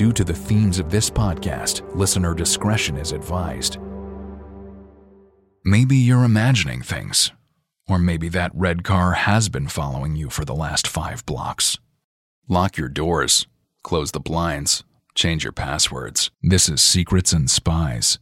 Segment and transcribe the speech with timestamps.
[0.00, 3.76] due to the themes of this podcast, listener discretion is advised.
[5.62, 7.32] Maybe you're imagining things,
[7.86, 11.76] or maybe that red car has been following you for the last five blocks.
[12.48, 13.46] Lock your doors,
[13.82, 14.84] close the blinds,
[15.14, 16.30] change your passwords.
[16.42, 18.18] This is Secrets and Spies.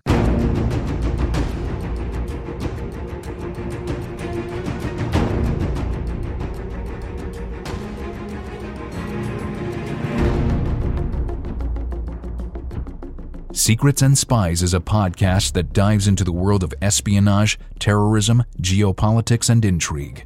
[13.68, 19.50] Secrets and Spies is a podcast that dives into the world of espionage, terrorism, geopolitics,
[19.50, 20.24] and intrigue.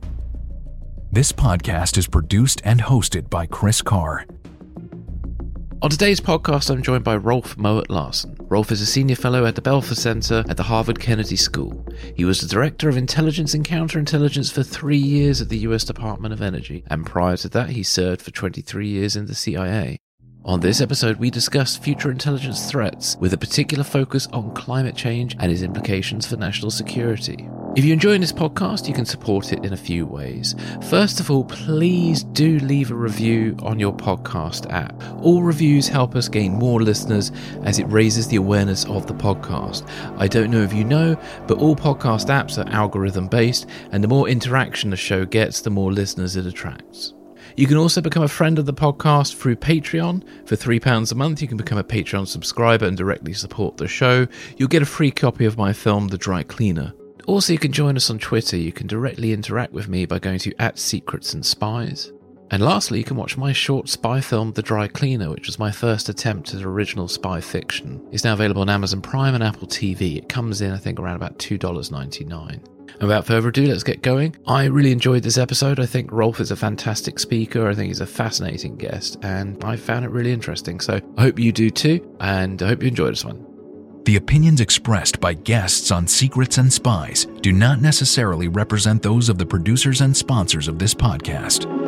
[1.11, 4.27] This podcast is produced and hosted by Chris Carr.
[5.83, 8.37] On today's podcast, I'm joined by Rolf Mowatt-Larssen.
[8.43, 11.85] Rolf is a senior fellow at the Belfer Center at the Harvard Kennedy School.
[12.15, 16.33] He was the director of intelligence and counterintelligence for three years at the US Department
[16.33, 19.99] of Energy, and prior to that, he served for 23 years in the CIA.
[20.45, 25.37] On this episode, we discuss future intelligence threats with a particular focus on climate change
[25.39, 27.49] and its implications for national security.
[27.77, 30.57] If you're enjoying this podcast, you can support it in a few ways.
[30.91, 35.01] First of all, please do leave a review on your podcast app.
[35.23, 37.31] All reviews help us gain more listeners
[37.63, 39.89] as it raises the awareness of the podcast.
[40.19, 44.09] I don't know if you know, but all podcast apps are algorithm based, and the
[44.09, 47.15] more interaction the show gets, the more listeners it attracts.
[47.57, 50.25] You can also become a friend of the podcast through Patreon.
[50.47, 54.27] For £3 a month, you can become a Patreon subscriber and directly support the show.
[54.57, 56.93] You'll get a free copy of my film, The Dry Cleaner.
[57.27, 58.57] Also, you can join us on Twitter.
[58.57, 62.13] You can directly interact with me by going to at Secrets and Spies.
[62.51, 65.71] And lastly, you can watch my short spy film, The Dry Cleaner, which was my
[65.71, 68.07] first attempt at original spy fiction.
[68.13, 70.19] It's now available on Amazon Prime and Apple TV.
[70.19, 72.72] It comes in, I think, around about $2.99.
[73.01, 74.37] Without further ado, let's get going.
[74.47, 75.81] I really enjoyed this episode.
[75.81, 77.69] I think Rolf is a fantastic speaker.
[77.69, 80.81] I think he's a fascinating guest, and I found it really interesting.
[80.81, 83.47] So I hope you do too, and I hope you enjoyed this one.
[84.05, 89.39] The opinions expressed by guests on Secrets and Spies do not necessarily represent those of
[89.39, 91.82] the producers and sponsors of this podcast.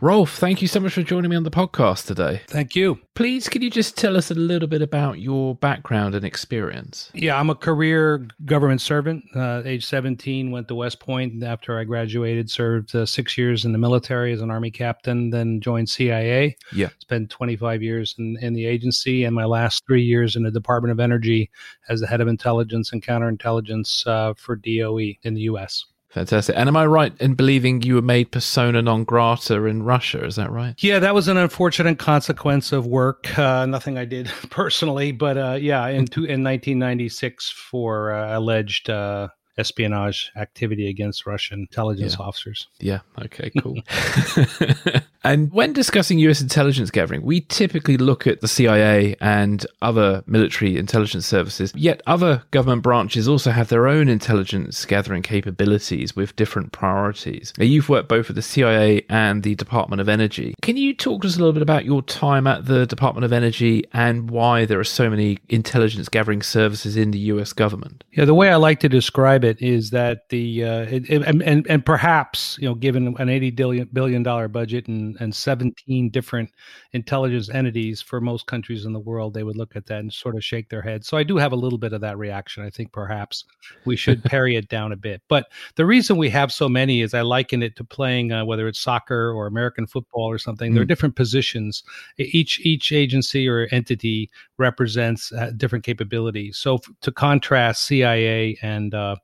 [0.00, 2.42] Rolf, thank you so much for joining me on the podcast today.
[2.48, 2.98] Thank you.
[3.14, 7.10] Please, could you just tell us a little bit about your background and experience?
[7.14, 9.24] Yeah, I'm a career government servant.
[9.34, 13.72] Uh, age 17, went to West Point after I graduated, served uh, six years in
[13.72, 16.56] the military as an Army captain, then joined CIA.
[16.74, 16.90] Yeah.
[16.98, 20.92] Spent 25 years in, in the agency, and my last three years in the Department
[20.92, 21.50] of Energy
[21.88, 25.86] as the head of intelligence and counterintelligence uh, for DOE in the U.S.
[26.10, 26.56] Fantastic.
[26.56, 30.24] And am I right in believing you were made persona non grata in Russia?
[30.24, 30.74] Is that right?
[30.78, 33.36] Yeah, that was an unfortunate consequence of work.
[33.38, 38.88] Uh, nothing I did personally, but uh, yeah, in, two, in 1996 for uh, alleged
[38.88, 39.28] uh,
[39.58, 42.26] espionage activity against Russian intelligence Yeah.
[42.26, 42.66] officers.
[42.80, 43.00] Yeah.
[43.22, 43.76] Okay, cool.
[45.24, 50.76] and when discussing US intelligence gathering, we typically look at the CIA and other military
[50.76, 56.72] intelligence services, yet other government branches also have their own intelligence gathering capabilities with different
[56.72, 57.52] priorities.
[57.58, 60.54] Now, you've worked both at the CIA and the Department of Energy.
[60.62, 63.32] Can you talk to us a little bit about your time at the Department of
[63.32, 68.04] Energy and why there are so many intelligence gathering services in the US government?
[68.12, 71.42] Yeah, the way I like to describe it is that the uh, it, it- and,
[71.42, 76.10] and and perhaps you know given an eighty billion billion dollar budget and and seventeen
[76.10, 76.50] different
[76.96, 80.34] intelligence entities for most countries in the world, they would look at that and sort
[80.34, 81.06] of shake their heads.
[81.06, 82.64] So I do have a little bit of that reaction.
[82.64, 83.44] I think perhaps
[83.84, 85.22] we should parry it down a bit.
[85.28, 85.46] But
[85.76, 88.80] the reason we have so many is I liken it to playing uh, whether it's
[88.80, 90.74] soccer or American football or something.
[90.74, 90.88] There are Mm.
[90.88, 91.84] different positions.
[92.18, 96.56] Each each agency or entity represents uh, different capabilities.
[96.58, 99.16] So f- to contrast CIA and uh,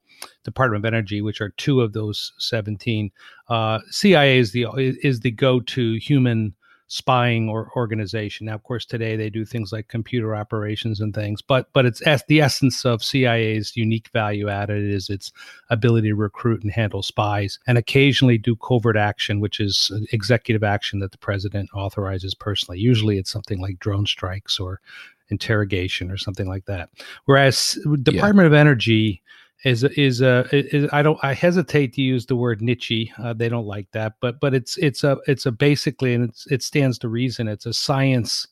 [0.44, 3.10] Department of Energy, which are two of those 17,
[3.48, 4.66] uh, CIA is the
[5.02, 6.54] is the go-to human
[6.88, 8.46] spying or organization.
[8.46, 12.02] Now, of course, today they do things like computer operations and things, but but it's
[12.02, 15.32] as the essence of CIA's unique value added is its
[15.70, 20.98] ability to recruit and handle spies, and occasionally do covert action, which is executive action
[20.98, 22.78] that the president authorizes personally.
[22.78, 24.80] Usually, it's something like drone strikes or
[25.28, 26.90] interrogation or something like that.
[27.24, 29.22] Whereas Department of Energy
[29.64, 32.92] is is a is, I don't I hesitate to use the word niche.
[33.18, 36.46] Uh, they don't like that, but but it's it's a it's a basically and it's,
[36.48, 37.48] it stands to reason.
[37.48, 38.46] It's a science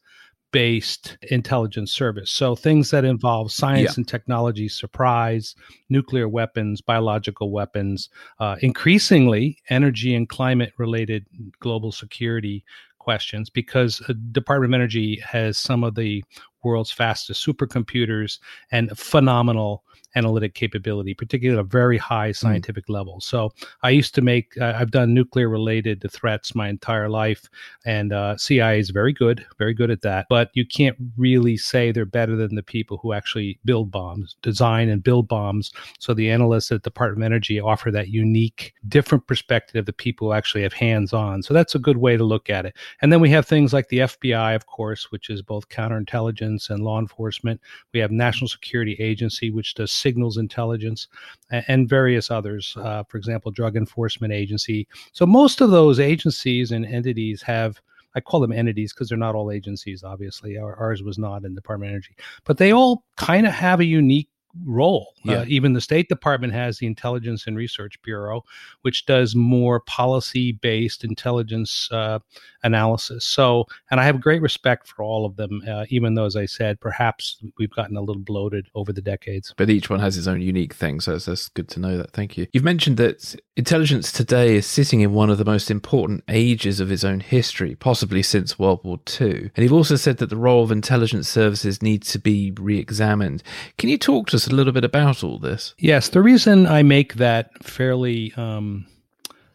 [0.52, 2.30] based intelligence service.
[2.30, 3.94] So things that involve science Yeah.
[3.98, 5.54] and technology, surprise,
[5.88, 8.08] nuclear weapons, biological weapons,
[8.40, 11.26] uh, increasingly energy and climate related
[11.60, 12.64] global security
[12.98, 16.22] questions because uh, Department of Energy has some of the
[16.62, 18.38] world's fastest supercomputers
[18.70, 19.84] and phenomenal
[20.16, 22.32] analytic capability, particularly at a very high hmm.
[22.32, 22.94] scientific mm.
[22.94, 23.20] level.
[23.20, 23.52] So
[23.82, 27.48] I used to make, uh, I've done nuclear related threats my entire life,
[27.84, 30.26] and uh, CIA is very good, very good at that.
[30.28, 34.88] But you can't really say they're better than the people who actually build bombs, design
[34.88, 35.72] and build bombs.
[35.98, 39.92] So the analysts at the Department of Energy offer that unique, different perspective of the
[39.92, 41.42] people who actually have hands on.
[41.42, 42.76] So that's a good way to look at it.
[43.00, 46.82] And then we have things like the FBI, of course, which is both counterintelligence and
[46.82, 47.60] law enforcement.
[47.92, 51.08] We have National Security Agency, which does signals intelligence,
[51.50, 52.76] and, various others.
[52.76, 54.86] Uh, for example, Drug Enforcement Agency.
[55.12, 57.80] So most of those agencies and entities have.
[58.16, 60.58] I call them entities because they're not all agencies, obviously.
[60.58, 63.84] Our, ours was not in Department of Energy, but they all kind of have a
[63.84, 64.28] unique
[64.64, 65.14] role.
[65.28, 65.38] Uh, yeah.
[65.38, 68.44] Uh, even the State Department has the Intelligence and Research Bureau,
[68.82, 72.18] which does more policy based intelligence uh,
[72.62, 73.24] analysis.
[73.24, 76.46] So, and I have great respect for all of them, uh, even though, as I
[76.46, 79.54] said, perhaps we've gotten a little bloated over the decades.
[79.56, 81.00] But each one has its own unique thing.
[81.00, 82.12] So that's good to know that.
[82.12, 82.46] Thank you.
[82.52, 86.90] You've mentioned that intelligence today is sitting in one of the most important ages of
[86.90, 89.50] its own history, possibly since World War II.
[89.54, 93.42] And you've also said that the role of intelligence services needs to be re examined.
[93.78, 95.74] Can you talk to us a little bit about all this?
[95.78, 96.08] Yes.
[96.08, 98.86] The reason I make that fairly um,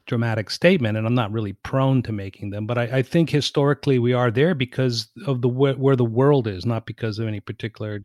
[0.05, 3.99] dramatic statement, and I'm not really prone to making them, but I, I think historically
[3.99, 8.01] we are there because of the where the world is, not because of any particular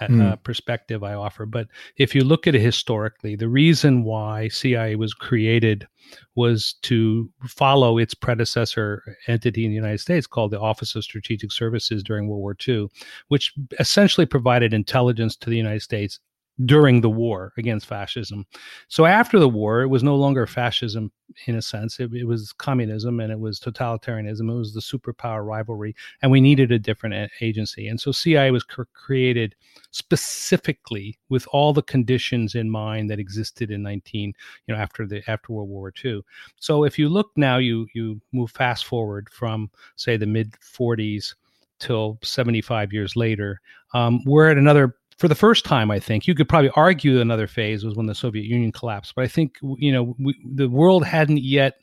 [0.00, 0.42] uh, mm.
[0.42, 1.46] perspective I offer.
[1.46, 5.86] But if you look at it historically, the reason why CIA was created
[6.34, 11.52] was to follow its predecessor entity in the United States called the Office of Strategic
[11.52, 12.88] Services during World War II,
[13.28, 16.20] which essentially provided intelligence to the United States
[16.64, 18.44] during the war against fascism.
[18.88, 21.12] So after the war, it was no longer fascism
[21.46, 22.00] in a sense.
[22.00, 24.50] It, it, was communism and it was totalitarianism.
[24.50, 27.86] It was the superpower rivalry, and we needed a different agency.
[27.86, 29.54] And so CIA was cr- created
[29.92, 34.32] specifically with all the conditions in mind that existed in 19,
[34.66, 36.22] you know, after the after World War II.
[36.58, 41.34] So if you look now, you you move fast forward from say the mid 40s
[41.78, 43.60] till 75 years later,
[43.94, 47.48] um, we're at another for the first time, I think you could probably argue another
[47.48, 49.14] phase was when the Soviet Union collapsed.
[49.16, 51.80] But I think you know we, the world hadn't yet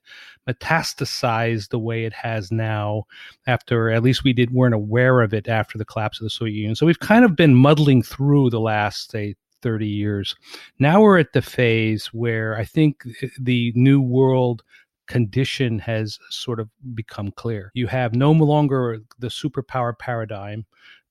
[0.50, 3.04] metastasized the way it has now.
[3.46, 6.56] After at least we did weren't aware of it after the collapse of the Soviet
[6.56, 6.76] Union.
[6.76, 10.36] So we've kind of been muddling through the last say 30 years.
[10.80, 14.64] Now we're at the phase where I think uh, the new world
[15.08, 17.72] condition has sort of become clear.
[17.74, 20.66] You have no longer the superpower paradigm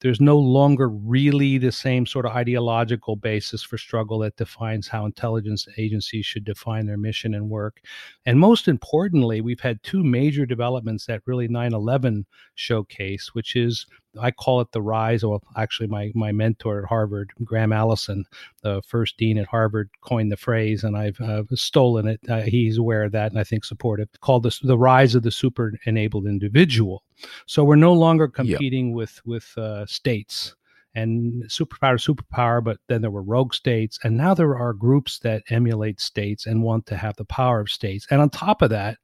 [0.05, 5.07] there's no longer really the same sort of ideological basis for struggle that defines how
[5.07, 7.81] intelligence agencies should define their mission and work.
[8.27, 13.87] And most importantly, we've had two major developments that really 9 11 showcase, which is
[14.21, 15.25] I call it the rise.
[15.25, 18.25] Well, actually, my my mentor at Harvard, Graham Allison,
[18.63, 22.21] the first dean at Harvard, coined the phrase, and I've uh, stolen it.
[22.29, 24.09] Uh, he's aware of that, and I think supportive.
[24.21, 27.03] Called the the rise of the super enabled individual.
[27.47, 28.97] So we're no longer competing yep.
[28.97, 30.55] with with uh, states
[30.95, 35.43] and superpower superpower but then there were rogue states and now there are groups that
[35.51, 38.07] emulate states and want to have the power of states.
[38.11, 38.99] And on top of that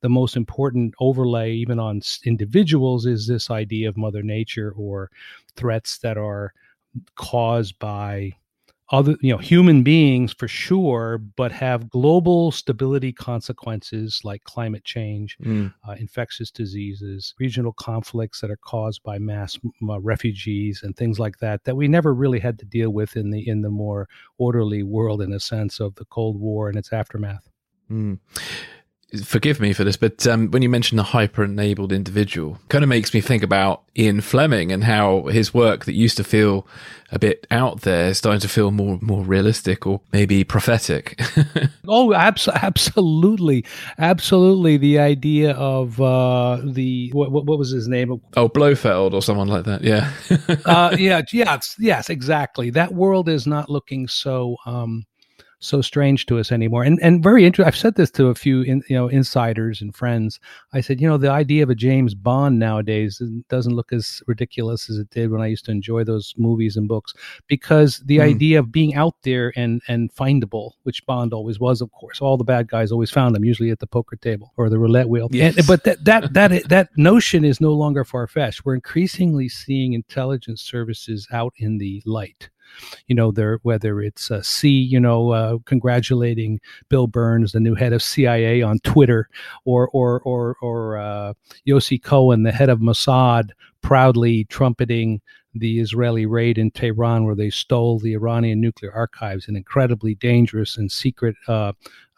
[0.00, 5.10] the most important overlay, even on individuals, is this idea of Mother Nature or
[5.56, 6.52] threats that are
[7.16, 8.32] caused by
[8.90, 15.36] other you know human beings for sure but have global stability consequences like climate change
[15.44, 15.72] mm.
[15.86, 21.38] uh, infectious diseases regional conflicts that are caused by mass uh, refugees and things like
[21.38, 24.82] that that we never really had to deal with in the in the more orderly
[24.82, 27.48] world in a sense of the cold war and its aftermath
[27.90, 28.18] mm
[29.24, 32.88] forgive me for this, but um, when you mention the hyper enabled individual, kind of
[32.88, 36.66] makes me think about Ian Fleming and how his work that used to feel
[37.10, 41.18] a bit out there is starting to feel more more realistic or maybe prophetic.
[41.88, 43.64] oh, abs- absolutely,
[43.98, 44.76] absolutely.
[44.76, 48.20] The idea of uh, the what, what was his name?
[48.36, 49.82] Oh, Blofeld or someone like that.
[49.82, 50.12] Yeah.
[50.66, 51.22] uh, yeah.
[51.32, 51.76] Yes.
[51.78, 52.10] Yes.
[52.10, 52.70] Exactly.
[52.70, 54.56] That world is not looking so.
[54.66, 55.06] Um,
[55.60, 56.82] so strange to us anymore.
[56.82, 57.66] And and very interesting.
[57.68, 60.38] I've said this to a few in, you know insiders and friends.
[60.72, 64.88] I said, you know, the idea of a James Bond nowadays doesn't look as ridiculous
[64.88, 67.12] as it did when I used to enjoy those movies and books
[67.46, 68.22] because the mm.
[68.22, 72.20] idea of being out there and and findable, which Bond always was, of course.
[72.20, 75.08] All the bad guys always found them, usually at the poker table or the roulette
[75.08, 75.28] wheel.
[75.32, 75.56] Yes.
[75.56, 78.64] And, but that that that that notion is no longer far fetched.
[78.64, 82.50] We're increasingly seeing intelligence services out in the light
[83.06, 83.32] you know,
[83.62, 88.62] whether it's uh, C, you know, uh, congratulating Bill Burns, the new head of CIA,
[88.62, 89.28] on Twitter,
[89.64, 91.34] or or or or uh,
[91.66, 93.50] Yossi Cohen, the head of Mossad,
[93.82, 95.20] proudly trumpeting
[95.54, 100.76] the Israeli raid in Tehran, where they stole the Iranian nuclear archives, an incredibly dangerous
[100.76, 101.72] and secret uh,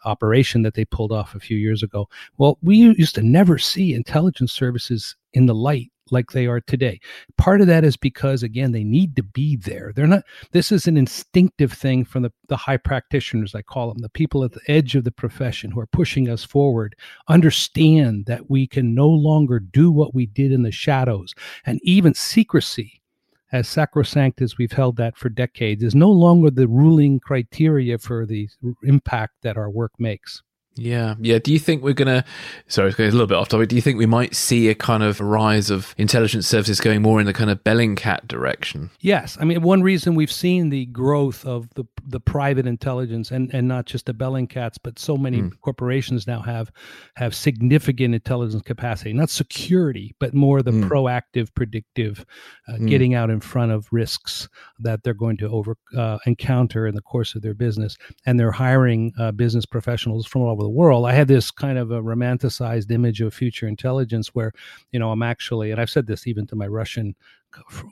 [0.05, 2.09] operation that they pulled off a few years ago.
[2.37, 6.99] Well, we used to never see intelligence services in the light like they are today.
[7.37, 9.91] Part of that is because again they need to be there.
[9.95, 14.01] They're not this is an instinctive thing from the, the high practitioners I call them,
[14.01, 16.95] the people at the edge of the profession who are pushing us forward,
[17.27, 21.33] understand that we can no longer do what we did in the shadows
[21.65, 23.01] and even secrecy
[23.51, 28.25] as sacrosanct as we've held that for decades, is no longer the ruling criteria for
[28.25, 28.47] the
[28.83, 30.41] impact that our work makes.
[30.75, 31.37] Yeah, yeah.
[31.37, 32.23] Do you think we're gonna?
[32.67, 33.67] Sorry, it's going a little bit off topic.
[33.67, 37.19] Do you think we might see a kind of rise of intelligence services going more
[37.19, 38.89] in the kind of Bellingcat direction?
[39.01, 43.53] Yes, I mean one reason we've seen the growth of the the private intelligence and
[43.53, 45.51] and not just the Bellingcats, but so many mm.
[45.59, 46.71] corporations now have
[47.17, 50.87] have significant intelligence capacity, not security, but more the mm.
[50.87, 52.25] proactive, predictive,
[52.69, 52.87] uh, mm.
[52.87, 54.47] getting out in front of risks
[54.79, 58.51] that they're going to over uh, encounter in the course of their business, and they're
[58.51, 61.05] hiring uh, business professionals from all over the world.
[61.05, 64.51] I had this kind of a romanticized image of future intelligence where,
[64.91, 67.15] you know, I'm actually, and I've said this even to my Russian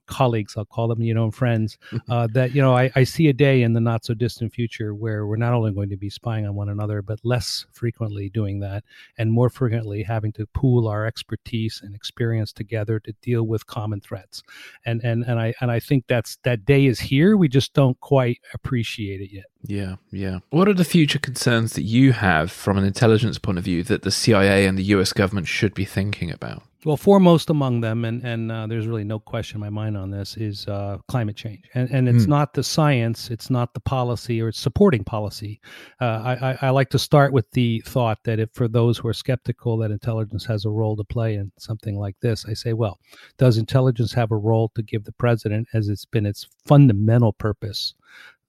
[0.08, 2.12] colleagues, I'll call them, you know, friends, mm-hmm.
[2.12, 4.94] uh, that, you know, I, I see a day in the not so distant future
[4.94, 8.60] where we're not only going to be spying on one another, but less frequently doing
[8.60, 8.84] that
[9.18, 14.02] and more frequently having to pool our expertise and experience together to deal with common
[14.02, 14.44] threats.
[14.86, 17.38] And, and, and I, and I think that's, that day is here.
[17.38, 19.46] We just don't quite appreciate it yet.
[19.64, 20.40] Yeah, yeah.
[20.52, 24.04] What are the future concerns that you have from an intelligence point of view that
[24.04, 26.64] the CIA and the US government should be thinking about?
[26.86, 30.12] Well, foremost among them, and and uh, there's really no question in my mind on
[30.12, 32.30] this, is uh, climate change, and and it's mm.
[32.30, 35.60] not the science, it's not the policy, or it's supporting policy.
[36.00, 39.14] Uh, I, I like to start with the thought that if for those who are
[39.14, 42.98] skeptical that intelligence has a role to play in something like this, I say, well,
[43.38, 47.94] does intelligence have a role to give the president, as it's been its fundamental purpose,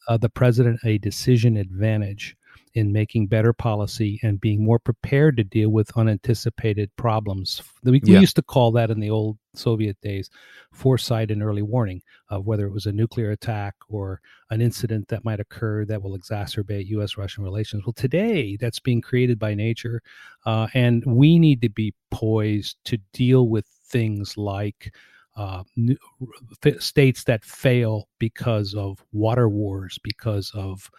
[0.07, 2.37] uh, the president a decision advantage?
[2.75, 7.61] In making better policy and being more prepared to deal with unanticipated problems.
[7.83, 8.15] We, yeah.
[8.15, 10.31] we, used to call that in the old Soviet days
[10.73, 15.25] foresight and early warning of whether it was a nuclear attack or an incident that
[15.25, 17.17] might occur that will exacerbate U.S.
[17.17, 17.85] Russian relations.
[17.85, 20.01] Well, today that's being created by nature,
[20.47, 24.95] uh, and we need to be poised to deal with things like.
[25.37, 25.63] Uh,
[26.81, 30.91] states that fail because of water wars, because of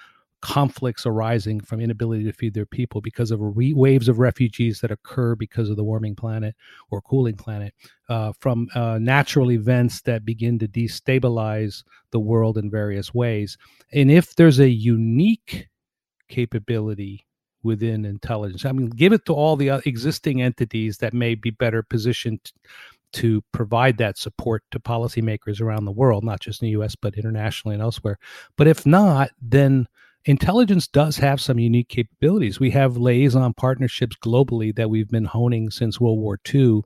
[0.41, 4.91] conflicts arising from inability to feed their people because of re- waves of refugees that
[4.91, 6.55] occur because of the warming planet
[6.89, 7.73] or cooling planet,
[8.09, 13.57] uh, from uh, natural events that begin to destabilize the world in various ways.
[13.93, 15.69] And if there's a unique
[16.27, 17.25] capability
[17.63, 21.83] within intelligence, I mean, give it to all the existing entities that may be better
[21.83, 22.51] positioned
[23.13, 27.15] to provide that support to policymakers around the world, not just in the US, but
[27.15, 28.17] internationally and elsewhere.
[28.57, 29.87] But if not, then
[30.25, 32.59] intelligence does have some unique capabilities.
[32.59, 36.81] We have liaison partnerships globally that we've been honing since World War II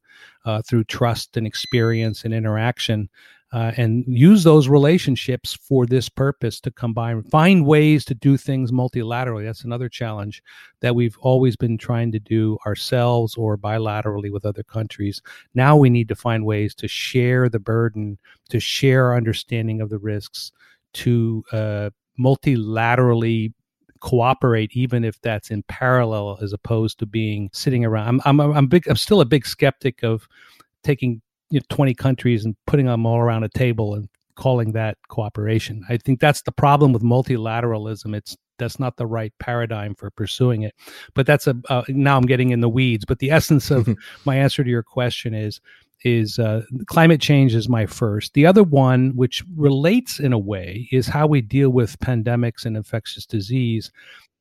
[0.46, 3.10] uh, through trust and experience and interaction,
[3.52, 8.72] uh, and use those relationships for this purpose to combine, find ways to do things
[8.72, 9.46] multilaterally.
[9.46, 10.42] That's another challenge
[10.82, 15.22] that we've always been trying to do ourselves or bilaterally with other countries.
[15.54, 18.18] Now we need to find ways to share the burden,
[18.50, 20.52] to share our understanding of the risks,
[20.94, 21.90] to uh,
[22.20, 23.54] multilaterally
[24.02, 28.22] cooperate even if that's in parallel as opposed to being sitting around.
[28.26, 30.28] I'm i'm i'm big i'm still a big skeptic of
[30.84, 34.98] taking you know, 20 countries and putting them all around a table and calling that
[35.08, 35.84] cooperation.
[35.90, 38.16] I think that's the problem with multilateralism.
[38.16, 40.74] It's that's not the right paradigm for pursuing it.
[41.14, 43.06] But that's a uh, now i'm getting in the weeds.
[43.06, 43.90] But the essence of
[44.26, 45.60] my answer to your question is
[46.06, 48.34] is uh, climate change is my first.
[48.34, 52.78] The other one, which relates in a way, is how we deal with pandemics and
[52.78, 53.92] infectious disease,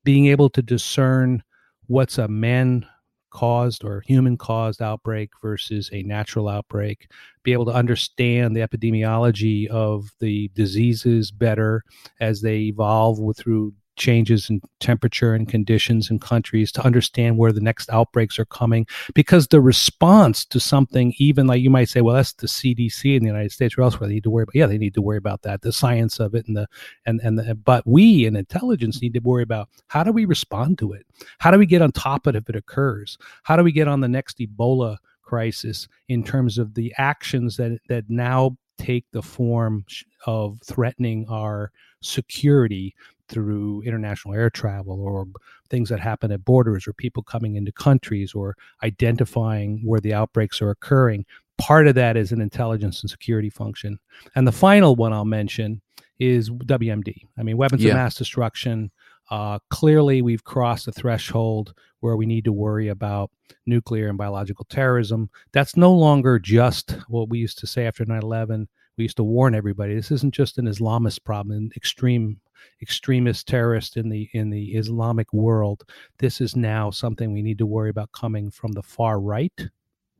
[0.04, 1.42] being able to discern
[1.87, 2.87] what's a man
[3.30, 7.11] caused or human caused outbreak versus a natural outbreak,
[7.42, 11.83] be able to understand the epidemiology of the diseases better
[12.21, 17.52] as they evolve with, through changes in temperature and conditions in countries to understand where
[17.52, 22.00] the next outbreaks are coming because the response to something even like you might say
[22.00, 24.54] well that's the cdc in the united states or elsewhere they need to worry about
[24.54, 26.66] yeah they need to worry about that the science of it and the
[27.06, 30.78] and and the, but we in intelligence need to worry about how do we respond
[30.78, 31.06] to it?
[31.38, 33.18] How do we get on top of it if it occurs?
[33.42, 37.78] How do we get on the next ebola crisis in terms of the actions that
[37.88, 39.84] that now take the form
[40.26, 41.70] of threatening our
[42.02, 42.94] security
[43.28, 45.26] through international air travel or
[45.71, 50.61] things that happen at borders or people coming into countries or identifying where the outbreaks
[50.62, 51.25] are occurring
[51.59, 53.99] part of that is an intelligence and security function.
[54.35, 55.81] And the final one I'll mention
[56.19, 57.26] is WMD.
[57.38, 57.90] I mean, weapons Yeah.
[57.93, 58.90] of mass destruction.
[59.31, 63.31] Uh, clearly, we've crossed a threshold where we need to worry about
[63.66, 65.31] nuclear and biological terrorism.
[65.52, 68.69] That's no longer just what we used to say after 9 11.
[68.96, 72.40] We used to warn everybody this isn't just an Islamist problem, an extreme
[72.80, 75.82] extremist terrorist in the in the Islamic world.
[76.18, 79.68] This is now something we need to worry about coming from the far right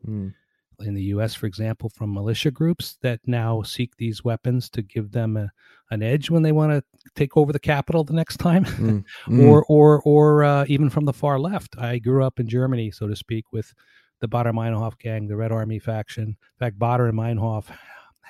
[0.07, 0.35] Mm.
[0.81, 5.13] in the US, for example, from militia groups that now seek these weapons to give
[5.13, 5.51] them a,
[5.91, 6.83] an edge when they want to
[7.15, 9.05] take over the capital the next time, Mm.
[9.27, 9.47] Mm.
[9.49, 11.79] or or or uh, even from the far left.
[11.79, 13.73] I grew up in Germany, so to speak, with
[14.21, 16.25] the Baader Meinhof gang, the Red Army faction.
[16.25, 17.67] In fact, Baader and Meinhof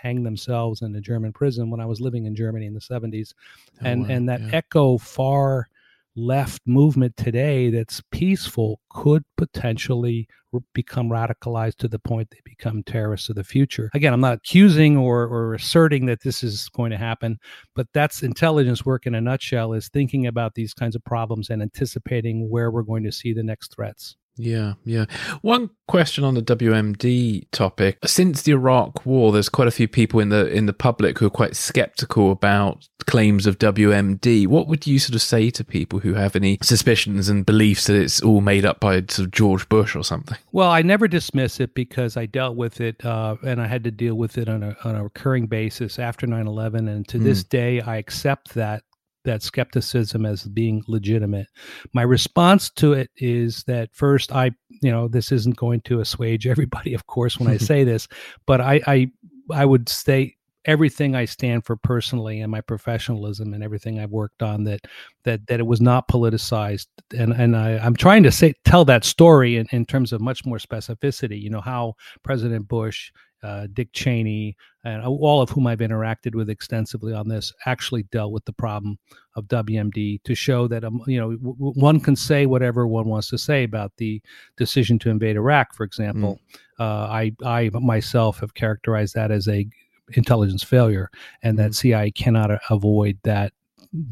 [0.04, 3.32] hanged themselves in a German prison when I was living in Germany in the 70s
[3.80, 4.50] Oh, and wow, and that yeah.
[4.52, 5.68] echo far
[6.16, 10.28] left movement today that's peaceful could potentially
[10.72, 13.90] become radicalized to the point they become terrorists of the future.
[13.94, 17.38] Again i'm not accusing or or asserting that this is going to happen
[17.74, 21.60] but that's intelligence work in a nutshell is thinking about these kinds of problems and
[21.60, 25.04] anticipating where we're going to see the next threats Yeah, yeah.
[25.42, 27.98] One question on the WMD topic.
[28.04, 31.26] Since the Iraq War, there's quite a few people in the in the public who
[31.26, 34.46] are quite skeptical about claims of WMD.
[34.48, 37.96] What would you sort of say to people who have any suspicions and beliefs that
[37.96, 40.38] it's all made up by sort of George Bush or something?
[40.52, 43.90] Well, I never dismiss it because I dealt with it uh, and I had to
[43.90, 46.88] deal with it on a, on a recurring basis after 9 11.
[46.88, 48.82] And to this day, I accept that
[49.24, 51.48] that skepticism as being legitimate.
[51.92, 54.52] My response to it is that first, I,
[54.82, 58.08] you know, this isn't going to assuage everybody, of course, when I say this,
[58.46, 59.10] but I, I,
[59.52, 64.42] I would say everything I stand for personally and my professionalism and everything I've worked
[64.42, 64.86] on that
[65.24, 69.04] that that it was not politicized and and I, I'm trying to say tell that
[69.04, 71.40] story in, in terms of much more specificity.
[71.40, 73.12] You know how President Bush,
[73.44, 78.32] uh, Dick Cheney, and all of whom I've interacted with extensively on this actually dealt
[78.32, 78.98] with the problem
[79.36, 83.28] of WMD to show that um, you know w- one can say whatever one wants
[83.28, 84.22] to say about the
[84.56, 86.38] decision to invade Iraq, for example.
[86.80, 89.66] Uh, I I myself have characterized that as a
[90.14, 91.10] intelligence failure,
[91.42, 93.52] and that CIA cannot avoid that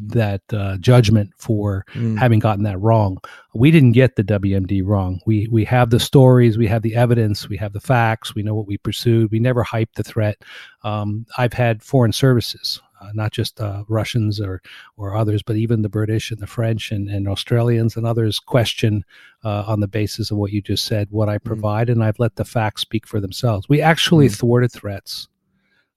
[0.06, 2.16] that uh, judgment for Mm.
[2.18, 3.18] having gotten that wrong.
[3.54, 5.20] We didn't get the WMD wrong.
[5.26, 8.34] We we have the stories, we have the evidence, we have the facts.
[8.34, 9.30] We know what we pursued.
[9.32, 10.36] We never hyped the threat.
[10.84, 14.62] Um, I've had foreign services, uh, not just uh, Russians or
[14.96, 19.04] or others, but even the British and the French and, and Australians and others question
[19.44, 22.36] uh, on the basis of what you just said what I provide, and I've let
[22.36, 23.68] the facts speak for themselves.
[23.68, 24.36] We actually Mm.
[24.36, 25.28] thwarted threats.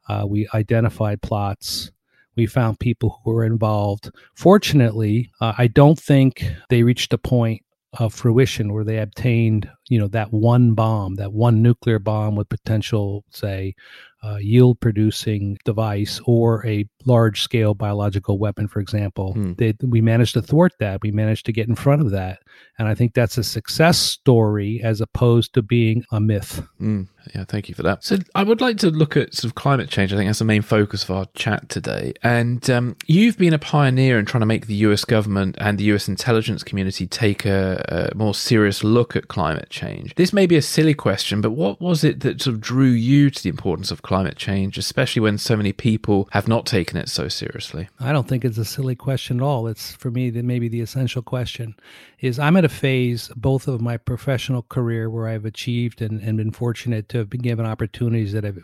[0.08, 1.92] Uh, we identified plots.
[2.36, 4.12] We found people who were involved.
[4.36, 7.62] Fortunately, uh, I don't think they reached a point
[8.00, 12.50] of fruition where they obtained, you know, that one bomb, that one nuclear bomb with
[12.50, 13.74] potential, say,
[14.24, 19.34] uh, yield producing device or a large scale biological weapon, for example.
[19.34, 19.54] Hmm.
[19.54, 21.02] They, we managed to thwart that.
[21.02, 22.40] We managed to get in front of that.
[22.78, 26.62] And I think that's a success story as opposed to being a myth.
[26.82, 28.04] Mm, yeah, thank you for that.
[28.04, 30.12] So, I would like to look at sort of climate change.
[30.12, 32.14] I think that's the main focus of our chat today.
[32.22, 35.86] And um, you've been a pioneer in trying to make the US government and the
[35.86, 40.14] US intelligence community take a, a more serious look at climate change.
[40.16, 43.30] This may be a silly question, but what was it that sort of drew you
[43.30, 47.10] to the importance of climate change, especially when so many people have not taken it
[47.10, 47.88] so seriously?
[48.00, 49.68] I don't think it's a silly question at all.
[49.68, 51.76] It's for me that maybe the essential question
[52.20, 56.38] is I'm at a phase both of my professional career where I've achieved and, and
[56.38, 58.58] been fortunate to have been given opportunities that have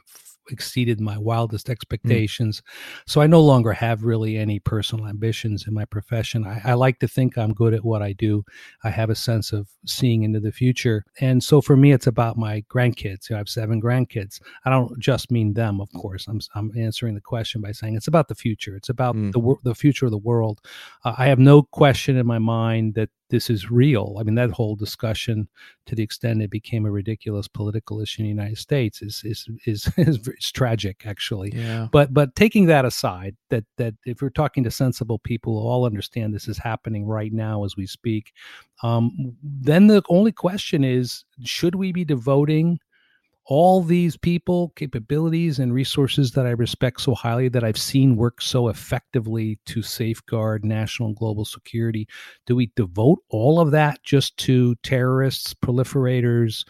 [0.51, 2.61] exceeded my wildest expectations.
[3.05, 6.45] So I no longer have really any personal ambitions in my profession.
[6.45, 8.43] I, I like to think I'm good at what I do.
[8.83, 11.03] I have a sense of seeing into the future.
[11.19, 13.29] And so for me, it's about my grandkids.
[13.29, 14.41] You know, I have seven grandkids.
[14.65, 16.27] I don't just mean them, of course.
[16.27, 18.75] I'm, I'm answering the question by saying it's about the future.
[18.75, 19.31] It's about Mm.
[19.33, 20.61] the, the future of the world.
[21.03, 24.17] Uh, I have no question in my mind that this is real.
[24.19, 25.47] I mean, that whole discussion,
[25.87, 29.47] to the extent it became a ridiculous political issue in the United States, is is
[29.65, 31.51] is is, is tragic, actually.
[31.55, 31.87] Yeah.
[31.91, 35.85] But but taking that aside, that that if we're talking to sensible people who all
[35.85, 38.33] understand this is happening right now as we speak,
[38.83, 42.79] um, then the only question is: Should we be devoting
[43.45, 48.41] all these people, capabilities, and resources that I respect so highly that I've seen work
[48.41, 52.07] so effectively to safeguard national and global security?
[52.45, 56.63] Do we devote all of that just to terrorists, proliferators,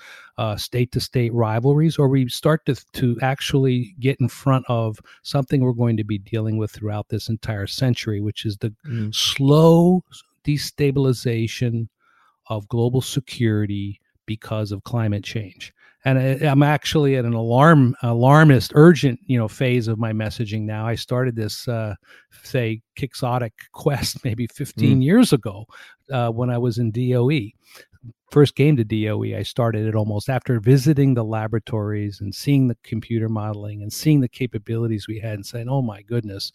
[0.57, 5.61] state to state rivalries, or we start to, to actually get in front of something
[5.61, 9.13] we're going to be dealing with throughout this entire century, which is the Mm.
[9.13, 10.03] slow
[10.43, 11.87] destabilization
[12.47, 15.73] of global security because of climate change.
[16.05, 20.61] And I, I'm actually at an alarm alarmist urgent you know phase of my messaging
[20.61, 20.87] now.
[20.87, 21.95] I started this uh,
[22.43, 25.03] say quixotic quest maybe 15 mm.
[25.03, 25.65] years ago
[26.11, 27.51] uh, when I was in DOE.
[28.31, 32.77] First came to DOE, I started it almost after visiting the laboratories and seeing the
[32.81, 36.53] computer modeling and seeing the capabilities we had and saying, oh my goodness,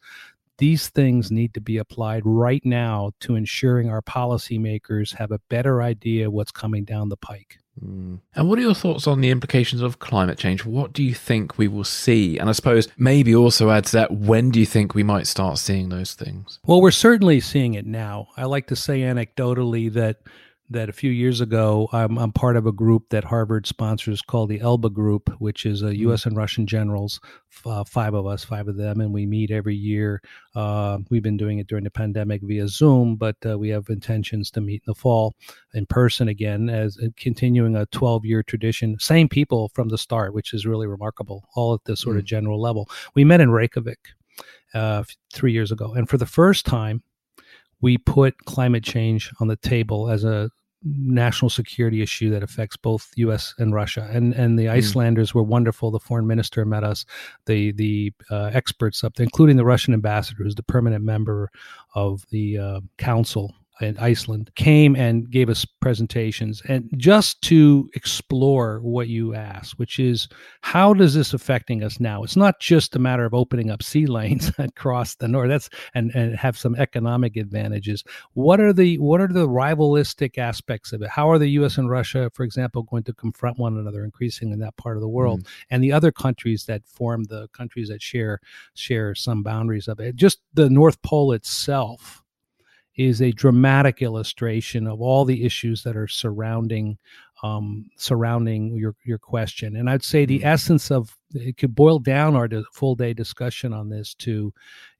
[0.59, 5.83] these things need to be applied right now to ensuring our policymakers have a better
[5.83, 7.59] idea what's coming down the pike.
[7.85, 8.21] Mm.
[8.35, 10.65] And what are your thoughts on the implications of climate change?
[10.65, 12.39] What do you think we will see?
[12.39, 15.59] And I suppose maybe also add to that, when do you think we might start
[15.59, 16.59] seeing those things?
[16.65, 18.29] Well, we're certainly seeing it now.
[18.37, 20.21] I like to say anecdotally that
[20.71, 24.49] that a few years ago, I'm, I'm part of a group that Harvard sponsors called
[24.49, 26.23] the Elbe Group, which is a U.S.
[26.23, 26.27] Mm.
[26.27, 27.21] and Russian generals,
[27.65, 30.21] uh, five of us, five of them, and we meet every year.
[30.55, 34.51] Uh, we've been doing it during the pandemic via Zoom, but uh, we have intentions
[34.51, 35.35] to meet in the fall
[35.75, 38.99] in person again, as uh, continuing a 12 year tradition.
[38.99, 42.21] Same people from the start, which is really remarkable, all at this sort mm.
[42.21, 42.89] of general level.
[43.15, 44.09] We met in Reykjavik
[44.75, 47.03] uh, three years ago, and for the first time,
[47.81, 50.51] we put climate change on the table as a
[50.83, 53.55] national security issue that affects both U.S.
[53.59, 54.09] and Russia.
[54.13, 54.73] And and the hmm.
[54.73, 55.37] Icelanders mm.
[55.37, 55.91] were wonderful.
[55.91, 57.05] The foreign minister met us.
[57.47, 61.51] The the uh, experts up there, including the Russian ambassador, who's the permanent member
[61.95, 68.81] of the uh, council in Iceland came and gave us presentations and just to explore
[68.81, 70.29] what you asked, which is
[70.63, 72.23] how does this affecting us now?
[72.23, 75.49] It's not just a matter of opening up sea lanes across the north.
[75.49, 78.03] That's and, and have some economic advantages.
[78.33, 81.11] What are the what are the rivalistic aspects of it?
[81.11, 84.59] How are the US and Russia, for example, going to confront one another increasing in
[84.61, 85.49] that part of the world mm.
[85.71, 88.41] and the other countries that form the countries that share
[88.75, 90.17] share some boundaries of it?
[90.17, 92.23] Just the North Pole itself
[92.97, 96.99] is a dramatic illustration of all the issues that are surrounding
[97.43, 99.77] um, surrounding your your question.
[99.77, 100.49] And I'd say the mm-hmm.
[100.49, 104.53] essence of it could boil down our full day discussion on this to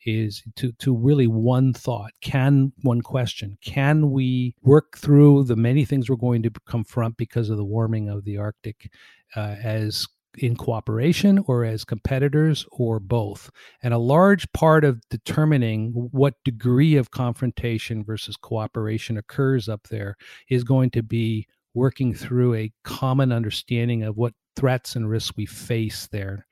[0.05, 2.13] is to to really one thought.
[2.21, 3.57] Can one question?
[3.63, 8.09] Can we work through the many things we're going to confront because of the warming
[8.09, 8.91] of the Arctic
[9.35, 10.07] uh, as
[10.37, 13.51] in cooperation or as competitors or both.
[13.83, 20.17] And a large part of determining what degree of confrontation versus cooperation occurs up there
[20.49, 25.47] is going to be working through a common understanding of what threats and risks we
[25.47, 26.47] face there,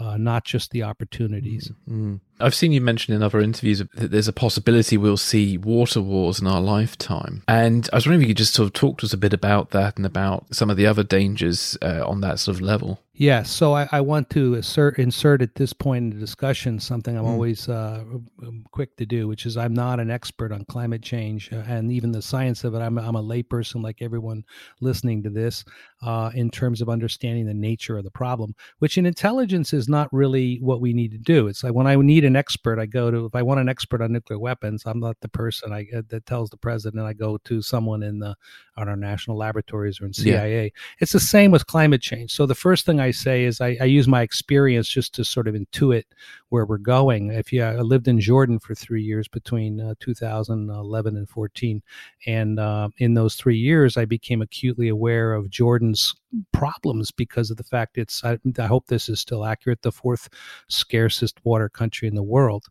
[0.00, 1.70] uh, not just the opportunities.
[1.88, 2.16] Mm-hmm.
[2.40, 6.40] I've seen you mention in other interviews that there's a possibility we'll see water wars
[6.40, 7.42] in our lifetime.
[7.46, 9.34] And I was wondering if you could just sort of talk to us a bit
[9.34, 13.00] about that and about some of the other dangers uh, on that sort of level.
[13.20, 17.18] Yes, so I, I, want to assert, insert at this point in the discussion something
[17.18, 17.28] I'm mm.
[17.28, 18.02] always uh,
[18.42, 21.92] um, quick to do, which is I'm not an expert on climate change uh, and
[21.92, 22.78] even the science of it.
[22.78, 24.42] I'm, I'm a layperson like everyone
[24.80, 25.66] listening to this
[26.00, 30.08] uh, in terms of understanding the nature of the problem, which in intelligence is not
[30.12, 31.48] really what we need to do.
[31.48, 34.00] It's like when I need an expert, I go to, if I want an expert
[34.00, 37.36] on nuclear weapons, I'm not the person I, uh, that tells the president, I go
[37.38, 38.36] to someone in the,
[38.80, 40.64] on our national laboratories or in CIA.
[40.64, 40.70] Yeah.
[41.00, 42.32] It's the same with climate change.
[42.32, 45.46] So the first thing I say is I, I, use my experience just to sort
[45.46, 46.04] of intuit
[46.48, 47.30] where we're going.
[47.30, 51.82] If you I lived in Jordan for three years between uh, 2011 and 14,
[52.26, 56.14] and uh, in those three years, I became acutely aware of Jordan's
[56.52, 58.24] problems because of the fact it's.
[58.24, 59.82] I, I hope this is still accurate.
[59.82, 60.28] The fourth
[60.68, 62.66] scarcest water country in the world.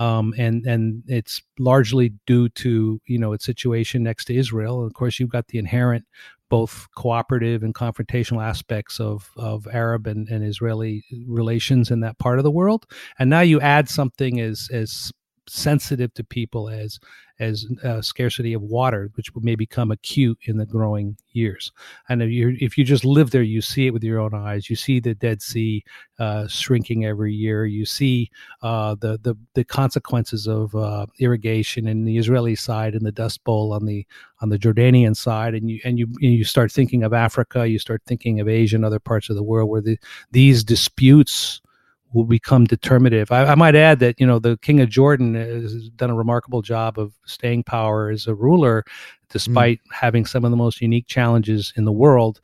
[0.00, 4.84] Um, and and it's largely due to you know its situation next to Israel.
[4.84, 6.06] Of course, you've got the inherent
[6.48, 12.38] both cooperative and confrontational aspects of, of Arab and, and Israeli relations in that part
[12.38, 12.86] of the world.
[13.20, 15.12] And now you add something as as
[15.50, 16.98] sensitive to people as
[17.40, 21.72] as uh, scarcity of water, which may become acute in the growing years.
[22.08, 24.68] And if you if you just live there, you see it with your own eyes.
[24.68, 25.82] You see the Dead Sea
[26.18, 27.64] uh, shrinking every year.
[27.64, 28.30] You see
[28.62, 33.42] uh, the the the consequences of uh, irrigation in the Israeli side and the Dust
[33.44, 34.06] Bowl on the
[34.42, 35.54] on the Jordanian side.
[35.54, 37.66] And you and you and you start thinking of Africa.
[37.66, 39.98] You start thinking of Asia and other parts of the world where the,
[40.30, 41.62] these disputes
[42.12, 43.30] will become determinative.
[43.30, 46.62] I, I, might add that you know the King of Jordan has done a remarkable
[46.62, 48.84] job of staying power as a ruler,
[49.30, 49.92] despite mm.
[49.92, 52.40] having some of the most unique challenges in the world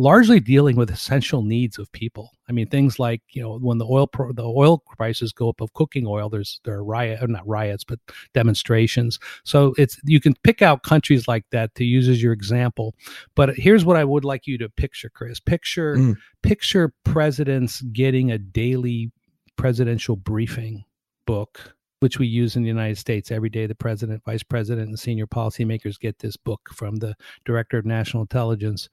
[0.00, 2.32] largely dealing with essential needs of people.
[2.48, 5.60] I mean, things like you know when the oil pro- the oil prices go up
[5.60, 7.98] of cooking oil, there's there are riot not riots but
[8.32, 9.18] demonstrations.
[9.44, 12.94] So it's you can pick out countries like that to use as your example.
[13.34, 15.38] But here's what I would like you to picture, Chris.
[15.38, 16.16] Picture mm.
[16.42, 19.12] picture presidents getting a daily
[19.56, 20.84] presidential briefing
[21.26, 23.66] book which we use in the United States every day.
[23.66, 28.22] The president, vice president, and senior policymakers get this book from the director of national
[28.22, 28.88] intelligence.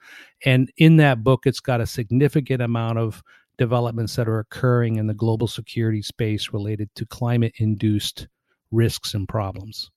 [0.45, 3.23] And in that book, it's got a significant amount of
[3.57, 8.27] developments that are occurring in the global security space related to climate induced
[8.71, 9.89] risks and problems.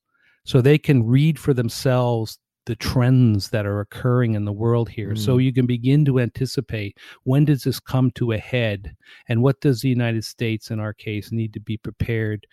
[0.45, 5.13] So they can read for themselves the trends that are occurring in the world here.
[5.13, 5.19] Mm.
[5.19, 8.95] So you can begin to anticipate when does this come to a head
[9.29, 12.47] and what does the United States in our case need to be prepared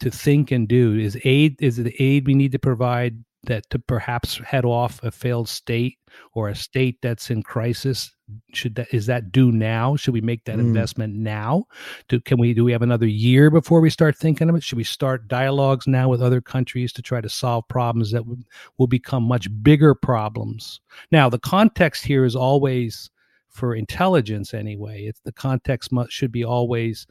[0.00, 0.94] to think and do?
[0.96, 5.10] Is aid is the aid we need to provide that to perhaps head off a
[5.10, 5.98] failed state
[6.32, 8.10] or a state that's in crisis?
[8.52, 9.96] Should that is that due now?
[9.96, 10.60] Should we make that mm.
[10.60, 11.64] investment now?
[12.08, 14.62] Do can we do we have another year before we start thinking of it?
[14.62, 18.38] Should we start dialogues now with other countries to try to solve problems that will,
[18.78, 20.80] will become much bigger problems?
[21.12, 23.10] Now the context here is always
[23.50, 25.04] for intelligence anyway.
[25.04, 27.06] It's the context must, should be always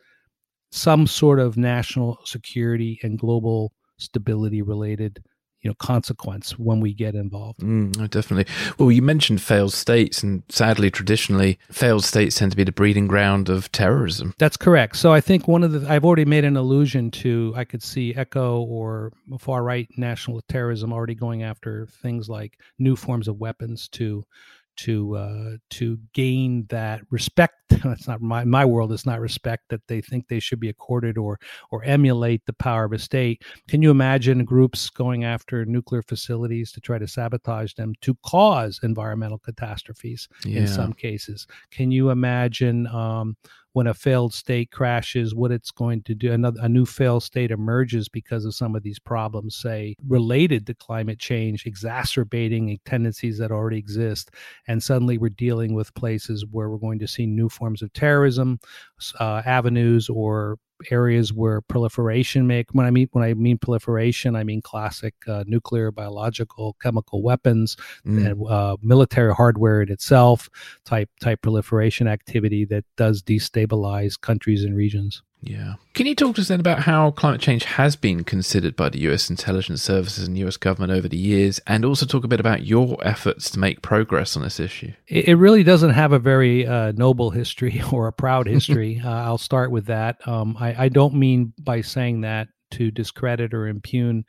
[0.73, 5.23] some sort of national security and global stability related
[5.61, 7.59] you know consequence when we get involved.
[7.59, 8.51] Mm, definitely.
[8.77, 13.07] Well, you mentioned failed states, and sadly, traditionally, failed states tend to be the breeding
[13.07, 14.33] ground of terrorism.
[14.39, 14.97] That's correct.
[14.97, 18.15] So I think one of the I've already made an allusion to I could see
[18.15, 23.87] ECHO or far right national terrorism already going after things like new forms of weapons
[23.89, 24.25] to
[24.77, 27.55] to uh, to gain that respect.
[27.83, 28.91] That's not my my world.
[28.91, 31.39] It's not respect that they think they should be accorded or
[31.71, 33.43] or emulate the power of a state.
[33.67, 38.79] Can you imagine groups going after nuclear facilities to try to sabotage them to cause
[38.83, 40.61] environmental catastrophes yeah.
[40.61, 41.47] in some cases?
[41.71, 42.87] Can you imagine?
[42.87, 43.37] Um,
[43.73, 46.31] when a failed state crashes, what it's going to do.
[46.31, 50.73] Another a new failed state emerges because of some of these problems, say related to
[50.73, 54.31] climate change, exacerbating tendencies that already exist,
[54.67, 58.59] and suddenly we're dealing with places where we're going to see new forms of terrorism,
[59.19, 60.57] uh, avenues or
[60.91, 65.43] areas where proliferation make when I mean when I mean proliferation, I mean classic uh,
[65.47, 68.25] nuclear, biological, chemical weapons, mm.
[68.25, 70.49] and uh, military hardware in itself
[70.85, 75.23] type type proliferation activity that does destabilize countries and regions.
[75.45, 75.75] Yeah.
[75.93, 78.99] Can you talk to us then about how climate change has been considered by the
[79.01, 82.65] US intelligence services and US government over the years, and also talk a bit about
[82.65, 84.93] your efforts to make progress on this issue?
[85.07, 89.01] It, really doesn't have a very uh, noble history or a proud history.
[89.05, 90.25] uh, I'll start with that.
[90.27, 94.23] Um, I, I don't mean by saying that to discredit or impugn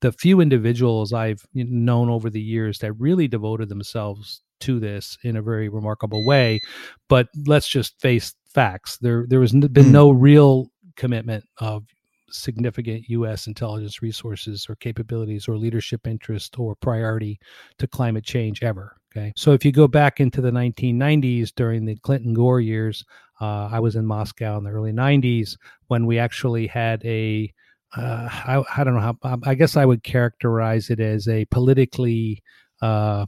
[0.00, 5.36] the few individuals I've known over the years that really devoted themselves to this in
[5.36, 6.60] a very remarkable way.
[7.08, 8.98] But let's just face facts.
[8.98, 9.92] There there has been hmm.
[9.92, 11.84] no real commitment of
[12.30, 13.46] significant U.S.
[13.46, 17.38] intelligence resources or capabilities or leadership interest or priority
[17.78, 18.96] to climate change ever.
[19.10, 23.04] Okay, so if you go back into the 1990s during the Clinton Gore years,
[23.40, 25.56] uh, I was in Moscow in the early 90s
[25.86, 27.52] when we actually had a
[27.96, 32.42] uh, I, I don't know how I guess I would characterize it as a politically
[32.82, 33.24] uh,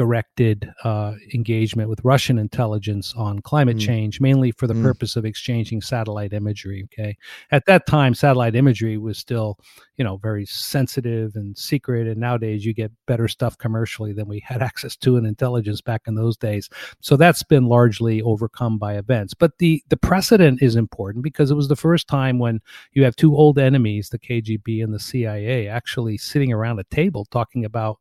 [0.00, 3.84] directed uh, engagement with Russian intelligence on climate mm.
[3.84, 4.82] change, mainly for the mm.
[4.82, 6.84] purpose of exchanging satellite imagery.
[6.84, 7.18] Okay,
[7.50, 9.58] at that time, satellite imagery was still,
[9.98, 14.42] you know, very sensitive and secret, and nowadays you get better stuff commercially than we
[14.42, 16.70] had access to in intelligence back in those days.
[17.00, 19.34] So that's been largely overcome by events.
[19.34, 22.60] But the the precedent is important because it was the first time when
[22.92, 27.26] you have two old enemies, the KGB and the CIA, actually sitting around a table
[27.26, 27.98] talking about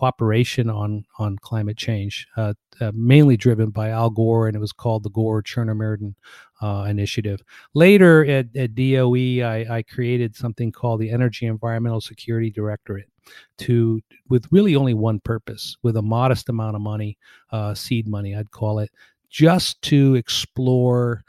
[0.00, 4.72] cooperation on on climate change, uh, uh, mainly driven by Al Gore, and it was
[4.72, 6.14] called the Gore Chernomyrdin
[6.62, 7.42] uh, Initiative.
[7.74, 13.10] Later at, at DOE, I, I, created something called the Energy Environmental Security Directorate,
[13.58, 17.18] to with really only one purpose, with a modest amount of money,
[17.52, 18.90] uh, seed money, I'd call it,
[19.28, 21.24] just to explore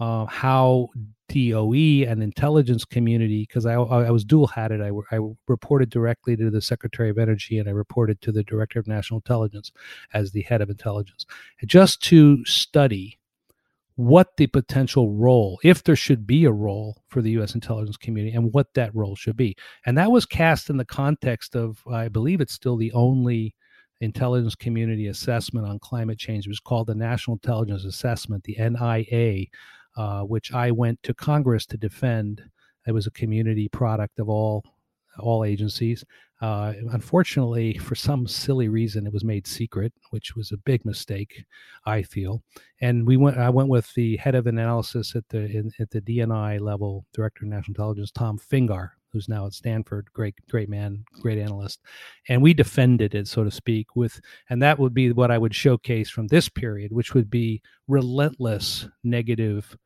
[0.00, 0.88] uh, how
[1.28, 4.80] DOE and intelligence community, because I, I was dual hatted.
[4.80, 8.78] I, I reported directly to the Secretary of Energy and I reported to the Director
[8.78, 9.72] of National Intelligence
[10.14, 11.26] as the head of intelligence,
[11.66, 13.18] just to study
[13.96, 17.54] what the potential role, if there should be a role for the U.S.
[17.54, 19.56] intelligence community, and what that role should be.
[19.86, 23.54] And that was cast in the context of, I believe it's still the only
[24.02, 26.46] intelligence community assessment on climate change.
[26.46, 29.46] It was called the National Intelligence Assessment, the NIA,
[29.96, 32.42] uh, which I went to Congress to defend.
[32.86, 34.64] It was a community product of all
[35.18, 36.04] all agencies.
[36.40, 41.44] Uh, unfortunately, for some silly reason, it was made secret, which was a big mistake,
[41.86, 42.42] I feel.
[42.80, 43.38] And we went.
[43.38, 47.44] I went with the head of analysis at the in, at the DNI level, Director
[47.44, 51.80] of National Intelligence, Tom Fingar, who's now at Stanford, great great man, great analyst,
[52.28, 55.54] and we defended it, so to speak, with and that would be what I would
[55.54, 59.76] showcase from this period, which would be relentless negative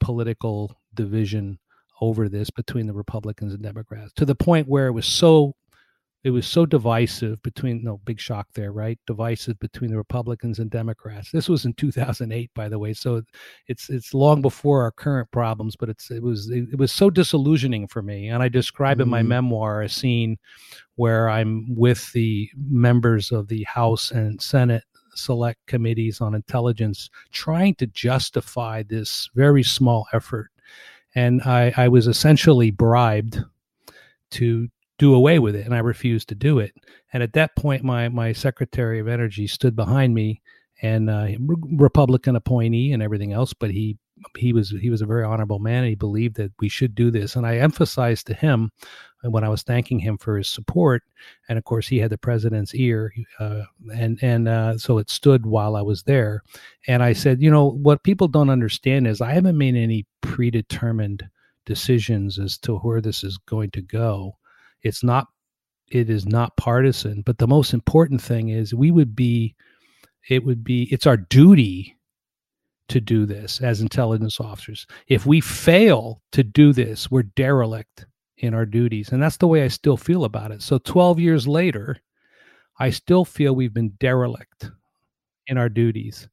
[0.00, 1.58] political division
[2.00, 5.54] over this between the Republicans and Democrats to the point where it was so
[6.26, 10.72] it was so divisive between no big shock there right divisive between the republicans and
[10.72, 13.22] democrats this was in 2008 by the way so
[13.68, 17.10] it's it's long before our current problems but it's it was it, it was so
[17.10, 19.02] disillusioning for me and i describe mm-hmm.
[19.02, 19.28] in my mm-hmm.
[19.28, 20.36] memoir a scene
[20.96, 24.82] where i'm with the members of the house and senate
[25.18, 30.50] select committees on intelligence trying to justify this very small effort.
[31.14, 33.42] And i i was essentially bribed
[34.32, 36.72] to do away with it and i refused to do it.
[37.12, 40.42] And at that point my my secretary of energy stood behind me
[40.82, 41.28] and uh,
[41.72, 43.96] republican appointee and everything else but he
[44.36, 47.10] he was he was a very honorable man and he believed that we should do
[47.10, 47.36] this.
[47.36, 48.70] And i emphasized to him
[49.26, 51.02] uh, when i was thanking him for his support
[51.48, 53.62] and of course he had the president's ear uh,
[53.94, 56.42] and and uh, so it stood while i was there
[56.86, 61.24] and i said you know what people don't understand is i haven't made any predetermined
[61.64, 64.36] decisions as to where this is going to go
[64.82, 65.26] it's not
[65.88, 69.54] it is not partisan, but the most important thing is we would be
[70.28, 71.96] it would be it's our duty
[72.88, 74.86] to do this as intelligence officers.
[75.08, 78.06] If we fail to do this, we're derelict
[78.38, 79.10] in our duties.
[79.10, 80.62] And that's the way I still feel about it.
[80.62, 81.98] So 12 years later,
[82.78, 84.70] I still feel we've been derelict
[85.46, 86.28] in our duties.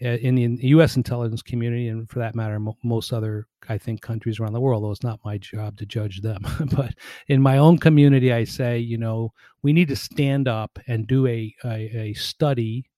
[0.00, 0.94] Uh, in the U.S.
[0.94, 4.84] intelligence community, and for that matter, most other, I think, countries around the world.
[4.84, 6.40] Though it's not my job to judge them,
[6.76, 6.94] but
[7.26, 11.26] in my own community, I say, you know, we need to stand up and do
[11.26, 12.88] a a, a study,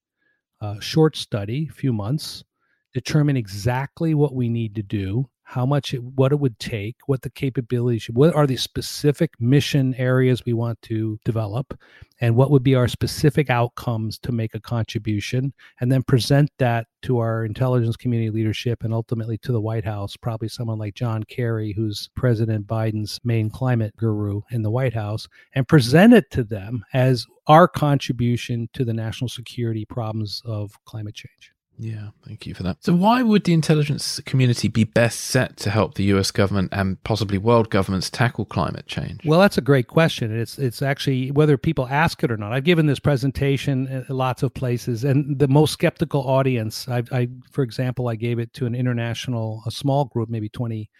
[0.61, 2.44] a short study, a few months,
[2.92, 7.23] determine exactly what we need to do, how much it, what it would take, what
[7.23, 11.77] the capabilities, what are the specific mission areas we want to develop,
[12.21, 16.87] and what would be our specific outcomes to make a contribution, and then present that
[17.03, 21.25] to our intelligence community leadership and ultimately to the White House, probably someone like John
[21.25, 26.45] Kerry, who's President Biden's main climate guru in the White House, and present it to
[26.45, 31.53] them as our contribution to the national security problems of climate change.
[31.83, 32.85] Yeah, thank you for that.
[32.85, 36.31] So, why would the intelligence community be best set to help the U.S.
[36.31, 39.25] government and possibly world governments tackle climate change?
[39.25, 40.38] Well, that's a great question.
[40.38, 42.53] It's it's actually whether people ask it or not.
[42.53, 46.87] I've given this presentation at lots of places, and the most skeptical audience.
[46.87, 50.90] I, I for example, I gave it to an international, a small group, maybe twenty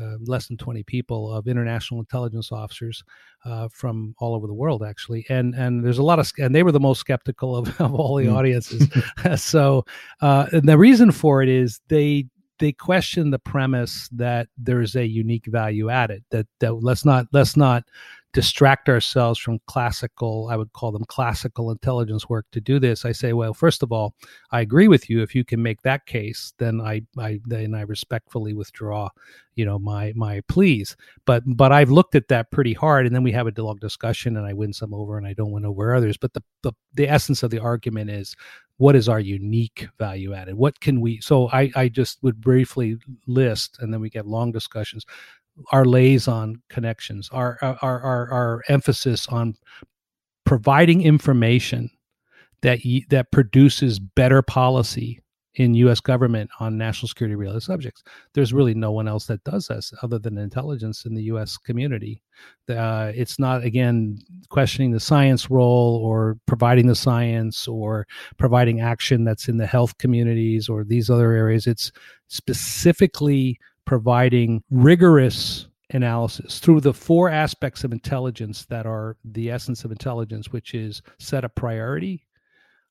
[0.00, 3.02] uh, less than 20 people of international intelligence officers
[3.44, 6.62] uh, from all over the world actually and and there's a lot of and they
[6.62, 8.34] were the most skeptical of, of all the mm.
[8.34, 8.88] audiences
[9.42, 9.84] so
[10.20, 12.26] uh, and the reason for it is they
[12.58, 17.56] they question the premise that there's a unique value added that that let's not let's
[17.56, 17.84] not
[18.34, 23.12] distract ourselves from classical i would call them classical intelligence work to do this i
[23.12, 24.14] say well first of all
[24.50, 27.82] i agree with you if you can make that case then i i then i
[27.82, 29.08] respectfully withdraw
[29.54, 30.96] you know my my pleas.
[31.24, 34.36] But but i've looked at that pretty hard and then we have a long discussion
[34.36, 36.16] and i win some over and i don't win over others.
[36.16, 38.34] But the the, the essence of the argument is
[38.76, 40.56] what is our unique value added?
[40.56, 44.52] What can we so i i just would briefly list and then we get long
[44.52, 45.04] discussions
[45.72, 49.54] our liaison connections, our, our, our, our emphasis on
[50.44, 51.90] providing information
[52.62, 55.20] that, that produces better policy
[55.56, 56.00] in U.S.
[56.00, 58.02] government on national security related subjects.
[58.34, 61.56] There's really no one else that does this other than intelligence in the U.S.
[61.56, 62.22] community.
[62.68, 69.24] Uh, it's not again questioning the science role or providing the science or providing action
[69.24, 71.66] that's in the health communities or these other areas.
[71.66, 71.92] It's
[72.28, 79.92] specifically providing rigorous analysis through the four aspects of intelligence that are the essence of
[79.92, 82.26] intelligence, which is set a priority,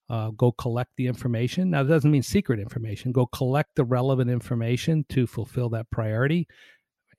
[0.10, 1.72] uh, go collect the information.
[1.72, 3.12] Now, that doesn't mean secret information.
[3.12, 6.48] Go collect the relevant information to fulfill that priority,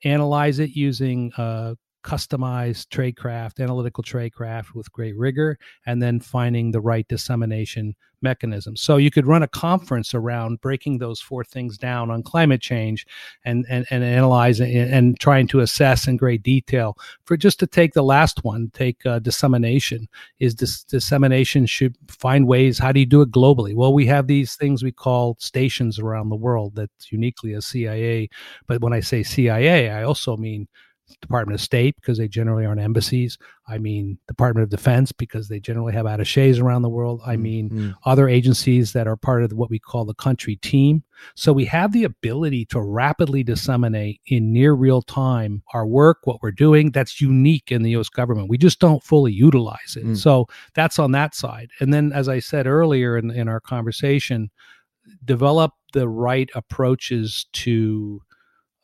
[0.04, 6.80] analyze it using uh, customized tradecraft, analytical tradecraft with great rigor, and then finding the
[6.80, 8.74] right dissemination mechanism.
[8.74, 13.06] So you could run a conference around breaking those four things down on climate change
[13.44, 16.96] and and, and analyzing and, and trying to assess in great detail.
[17.24, 20.08] For just to take the last one, take uh, dissemination.
[20.40, 22.78] Is this dissemination should find ways?
[22.78, 23.76] How do you do it globally?
[23.76, 28.28] Well, we have these things we call stations around the world that's uniquely a CIA.
[28.66, 30.66] But when I say CIA, I also mean
[31.20, 33.38] Department of State because they generally aren't embassies.
[33.68, 37.20] I mean Department of Defense because they generally have attaches around the world.
[37.26, 37.90] I mean mm-hmm.
[38.04, 41.02] other agencies that are part of what we call the country team.
[41.34, 46.42] So we have the ability to rapidly disseminate in near real time our work, what
[46.42, 46.90] we're doing.
[46.90, 48.08] That's unique in the U.S.
[48.08, 48.48] government.
[48.48, 50.04] We just don't fully utilize it.
[50.04, 50.16] Mm.
[50.16, 51.70] So that's on that side.
[51.80, 54.50] And then, as I said earlier in, in our conversation,
[55.24, 58.20] develop the right approaches to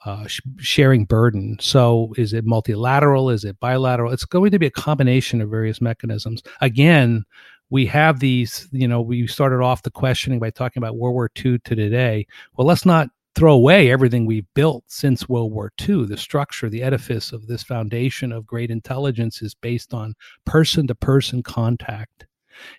[0.05, 1.57] uh, sh- sharing burden.
[1.61, 3.31] So, is it multilateral?
[3.31, 4.13] Is it bilateral?
[4.13, 6.43] It's going to be a combination of various mechanisms.
[6.61, 7.25] Again,
[7.71, 11.31] we have these, you know, we started off the questioning by talking about World War
[11.37, 12.27] II to today.
[12.57, 16.07] Well, let's not throw away everything we've built since World War II.
[16.07, 20.95] The structure, the edifice of this foundation of great intelligence is based on person to
[20.95, 22.27] person contact.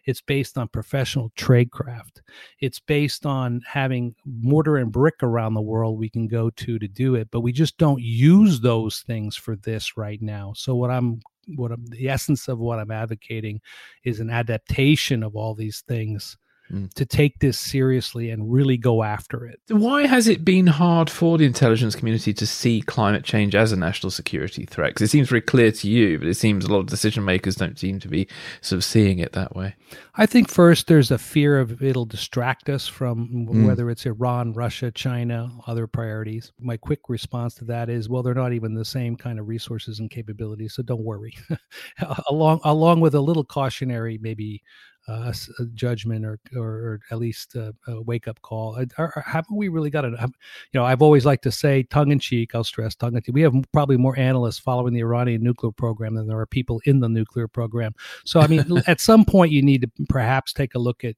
[0.05, 2.21] It's based on professional tradecraft.
[2.59, 6.87] It's based on having mortar and brick around the world we can go to to
[6.87, 10.53] do it, but we just don't use those things for this right now.
[10.55, 11.21] So what I'm
[11.55, 13.61] what I'm, the essence of what I'm advocating
[14.03, 16.37] is an adaptation of all these things
[16.71, 16.93] mm.
[16.93, 19.59] to take this seriously and really go after it.
[19.69, 23.75] Why has it been hard for the intelligence community to see climate change as a
[23.77, 24.91] national security threat?
[24.91, 27.55] Because it seems very clear to you, but it seems a lot of decision makers
[27.55, 28.27] don't seem to be
[28.61, 29.75] sort of seeing it that way.
[30.15, 33.65] I think first there's a fear of it'll distract us from mm.
[33.65, 36.51] whether it's Iran, Russia, China, other priorities.
[36.59, 39.99] My quick response to that is, well, they're not even the same kind of resources
[39.99, 41.37] and capabilities, so don't worry.
[42.29, 44.61] along along with a little cautionary maybe
[45.07, 48.77] uh, a judgment or, or, or at least a, a wake up call.
[48.97, 50.13] Or, haven't we really got it?
[50.19, 50.27] You
[50.73, 52.53] know, I've always liked to say tongue in cheek.
[52.53, 53.33] I'll stress tongue in cheek.
[53.33, 56.99] We have probably more analysts following the Iranian nuclear program than there are people in
[56.99, 57.93] the nuclear program.
[58.25, 61.15] So, I mean, at some point, you need to perhaps take a look at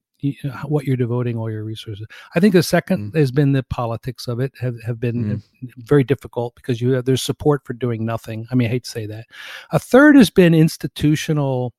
[0.65, 2.07] what you're devoting all your resources.
[2.35, 3.17] I think the second mm.
[3.17, 5.71] has been the politics of it have, have been mm.
[5.77, 8.47] very difficult because you have there's support for doing nothing.
[8.51, 9.25] I mean, I hate to say that.
[9.71, 11.73] A third has been institutional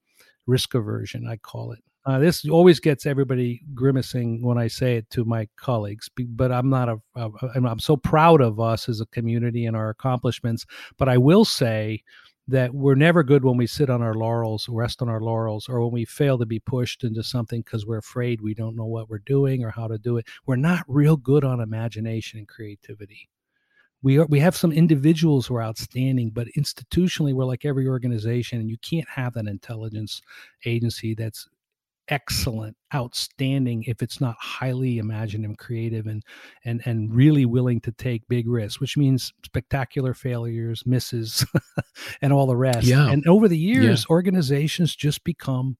[0.47, 1.83] risk aversion, I call it.
[2.07, 6.69] Uh, this always gets everybody grimacing when I say it to my colleagues, but I'm
[6.69, 10.67] not a, a I'm so proud of us as a community and our accomplishments.
[10.99, 12.03] But I will say
[12.47, 15.81] that we're never good when we sit on our laurels, rest on our laurels, or
[15.81, 19.09] when we fail to be pushed into something because we're afraid we don't know what
[19.09, 20.27] we're doing or how to do it.
[20.45, 23.31] We're not real good on imagination and creativity.
[24.03, 28.61] We are, we have some individuals who are outstanding, but institutionally, we're like every organization,
[28.61, 30.21] and you can't have an intelligence
[30.67, 31.49] agency that's
[32.09, 36.23] excellent outstanding if it's not highly imaginative creative and
[36.65, 41.47] and and really willing to take big risks which means spectacular failures misses
[42.23, 43.11] and all the rest yeah.
[43.11, 44.13] and over the years yeah.
[44.13, 45.79] organizations just become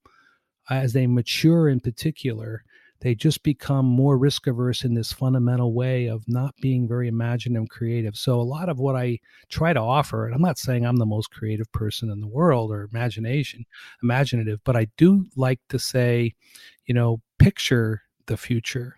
[0.71, 2.65] as they mature in particular
[3.01, 7.61] they just become more risk averse in this fundamental way of not being very imaginative
[7.61, 8.17] and creative.
[8.17, 9.19] So a lot of what I
[9.51, 12.71] try to offer, and I'm not saying I'm the most creative person in the world
[12.71, 13.67] or imagination,
[14.03, 16.35] imaginative, but I do like to say,
[16.87, 18.97] you know, picture the future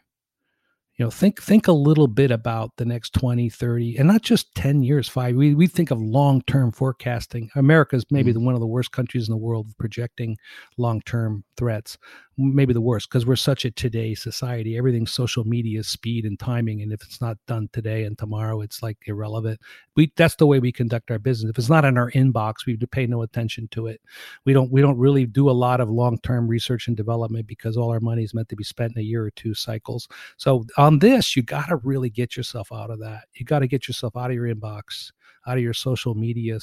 [0.97, 4.55] you know think think a little bit about the next 20 30 and not just
[4.55, 8.41] 10 years 5 we, we think of long-term forecasting america is maybe mm-hmm.
[8.41, 10.37] the, one of the worst countries in the world projecting
[10.79, 11.99] long-term threats
[12.39, 14.77] maybe the worst because we're such a today society.
[14.77, 18.83] Everything's social media speed and timing and if it's not done today and tomorrow it's
[18.83, 19.61] like irrelevant.
[19.95, 21.51] We that's the way we conduct our business.
[21.51, 24.01] If it's not in our inbox we pay no attention to it.
[24.45, 27.91] We don't we don't really do a lot of long-term research and development because all
[27.91, 30.09] our money is meant to be spent in a year or two cycles.
[30.37, 33.25] So on this you got to really get yourself out of that.
[33.35, 35.13] You got to get yourself out of your inbox
[35.47, 36.59] out of your social media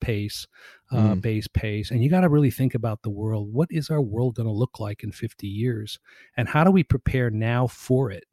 [0.00, 0.46] pace,
[0.90, 1.20] uh, mm.
[1.20, 1.90] base pace.
[1.90, 3.52] And you got to really think about the world.
[3.52, 5.98] What is our world going to look like in 50 years?
[6.36, 8.24] And how do we prepare now for it?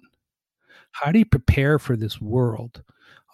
[0.91, 2.83] How do you prepare for this world?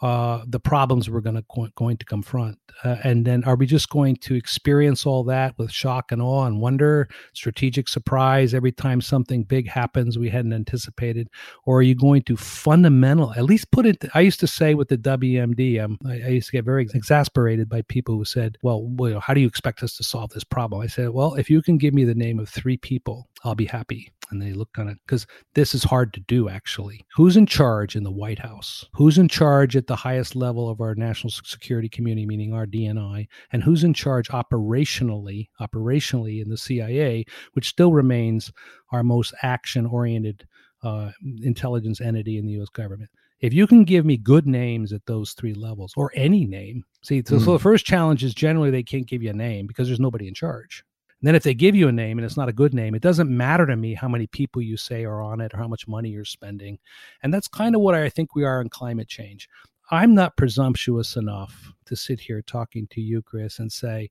[0.01, 3.89] Uh, the problems we're going to going to confront, uh, and then are we just
[3.89, 9.01] going to experience all that with shock and awe and wonder, strategic surprise every time
[9.01, 11.29] something big happens we hadn't anticipated,
[11.65, 14.03] or are you going to fundamental at least put it?
[14.13, 17.69] I used to say with the WMD, um, I, I, used to get very exasperated
[17.69, 20.81] by people who said, "Well, well, how do you expect us to solve this problem?"
[20.81, 23.65] I said, "Well, if you can give me the name of three people, I'll be
[23.65, 27.05] happy." And they look kind of because this is hard to do actually.
[27.15, 28.85] Who's in charge in the White House?
[28.93, 33.27] Who's in charge at the highest level of our national security community, meaning our DNI,
[33.51, 38.51] and who's in charge operationally, operationally in the CIA, which still remains
[38.91, 40.47] our most action-oriented
[40.83, 41.11] uh,
[41.43, 42.69] intelligence entity in the U.S.
[42.69, 43.09] government
[43.41, 47.21] if you can give me good names at those three levels or any name see
[47.25, 47.45] so, mm.
[47.45, 50.27] so, the first challenge is generally they can't give you a name because there's nobody
[50.27, 50.83] in charge
[51.21, 53.03] and then if they give you a name and it's not a good name, it
[53.03, 55.87] doesn't matter to me how many people you say are on it or how much
[55.87, 56.79] money you're spending.
[57.21, 59.47] And that's kind of what I think we are in climate change.
[59.91, 64.09] I'm not presumptuous enough to sit here talking to you, Chris, and say,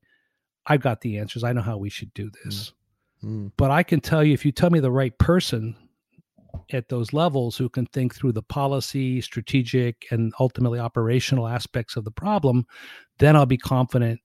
[0.66, 1.42] I've got the answers.
[1.42, 2.74] I know how we should do this.
[3.24, 3.50] Mm.
[3.56, 5.74] But I can tell you, if you tell me the right person
[6.72, 12.04] at those levels who can think through the policy, strategic, and ultimately operational aspects of
[12.04, 12.66] the problem,
[13.18, 14.20] then I'll be confident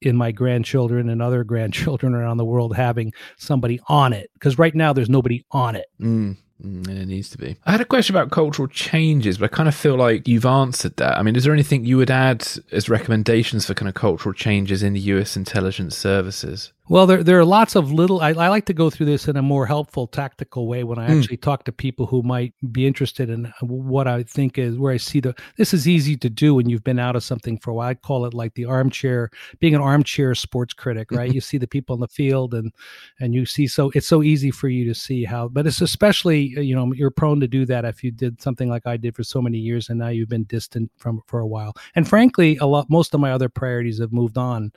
[0.00, 4.74] in my grandchildren and other grandchildren around the world having somebody on it because right
[4.74, 5.86] now there's nobody on it.
[6.00, 6.36] Mm.
[6.64, 7.56] Mm, it needs to be.
[7.66, 10.96] I had a question about cultural changes, but I kind of feel like you've answered
[10.96, 11.16] that.
[11.16, 14.82] I mean, is there anything you would add as recommendations for kind of cultural changes
[14.82, 16.72] in the US intelligence services?
[16.90, 18.20] Well, there there are lots of little.
[18.22, 21.08] I, I like to go through this in a more helpful, tactical way when I
[21.08, 21.18] Mm.
[21.18, 24.92] actually talk to people who might be interested in uh, what I think is where
[24.92, 25.34] I see the.
[25.58, 27.88] This is easy to do when you've been out of something for a while.
[27.90, 31.28] I call it like the armchair, being an armchair sports critic, right?
[31.28, 31.34] Mm-hmm.
[31.34, 32.72] you see the people in the field, and
[33.20, 35.48] and you see so it's so easy for you to see how.
[35.48, 38.70] But it's especially uh, you know you're prone to do that if you did something
[38.70, 41.46] like I did for so many years, and now you've been distant from for a
[41.46, 41.74] while.
[41.94, 44.72] And frankly, a lot most of my other priorities have moved on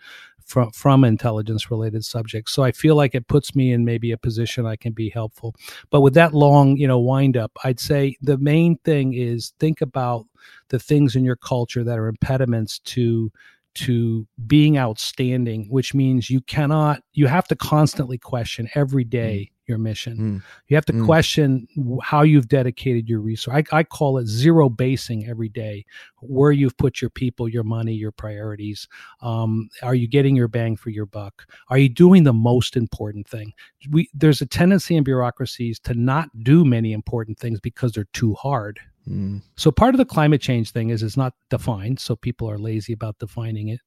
[0.45, 4.18] from from intelligence related subjects so i feel like it puts me in maybe a
[4.18, 5.56] position i can be helpful.
[5.89, 9.82] But with that long you know wind up i'd say the main thing is think
[9.82, 10.26] about
[10.70, 13.32] the things in your culture that are impediments to
[13.76, 19.78] to being outstanding which means you cannot you have to constantly question every day your
[19.78, 20.17] mission.
[20.17, 20.43] Mm.
[20.67, 21.05] you have to Mm.
[21.05, 21.65] question
[22.03, 25.86] how you've dedicated your resource I, I call it zero basing every day
[26.19, 28.88] where you've put your people your money your priorities.
[29.22, 31.45] Um, are you getting your bang for your buck?
[31.69, 33.53] Are you doing the most important thing?
[33.89, 38.34] We there's a tendency in bureaucracies to not do many important things because they're too
[38.34, 38.80] hard
[39.10, 39.41] Mm.
[39.58, 42.93] so part of the climate change thing is it's not defined so people are lazy
[42.93, 43.80] about defining it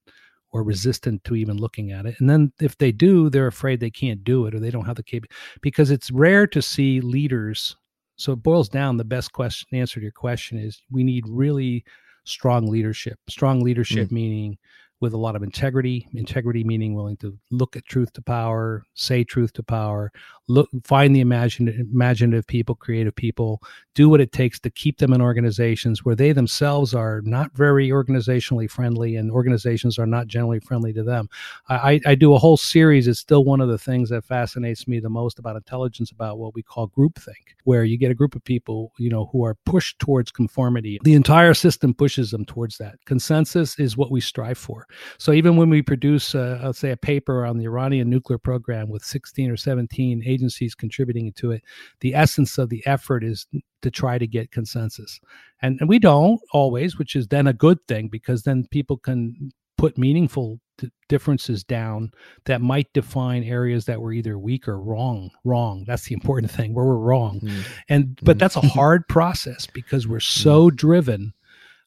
[0.51, 3.91] or resistant to even looking at it and then if they do they're afraid they
[3.91, 5.23] can't do it or they don't have the cap
[5.61, 7.77] because it's rare to see leaders
[8.17, 11.85] so it boils down the best question answer to your question is we need really
[12.25, 14.59] strong leadership strong leadership meaning
[15.05, 16.09] with a lot of integrity.
[16.15, 20.11] Integrity meaning willing to look at truth to power say truth to power
[20.49, 23.63] look find the imaginative, imaginative people creative people
[23.95, 27.89] do what it takes to keep them in organizations where they themselves are not very
[27.89, 31.29] organizationally friendly and organizations are not generally friendly to them.
[31.69, 33.07] I, I do a whole series.
[33.07, 36.55] It's still one of the things that fascinates me the most about intelligence about what
[36.55, 39.99] we call groupthink where you get a group of people you know who are pushed
[39.99, 40.99] towards conformity.
[41.03, 42.97] The entire system pushes them towards that.
[43.07, 44.87] Consensus is what we strive for
[45.19, 48.89] so even when we produce, uh, let's say, a paper on the Iranian nuclear program
[48.89, 51.63] with 16 or 17 agencies contributing to it,
[52.01, 53.47] the essence of the effort is
[53.83, 55.21] to try to get consensus.
[55.63, 59.53] And, and we don't always, which is then a good thing because then people can
[59.77, 60.61] put meaningful
[61.09, 62.11] differences down
[62.47, 65.31] that might define areas that were either weak or wrong.
[65.45, 65.85] Wrong.
[65.87, 66.75] That's the important thing.
[66.75, 67.63] Where we're wrong Mm.
[67.89, 68.41] and but Mm.
[68.41, 71.33] that's a hard process because we're so driven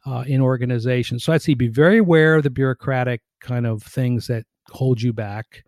[0.07, 1.23] uh, in organizations.
[1.23, 5.13] So i'd say be very aware of the bureaucratic kind of things that hold you
[5.13, 5.63] back.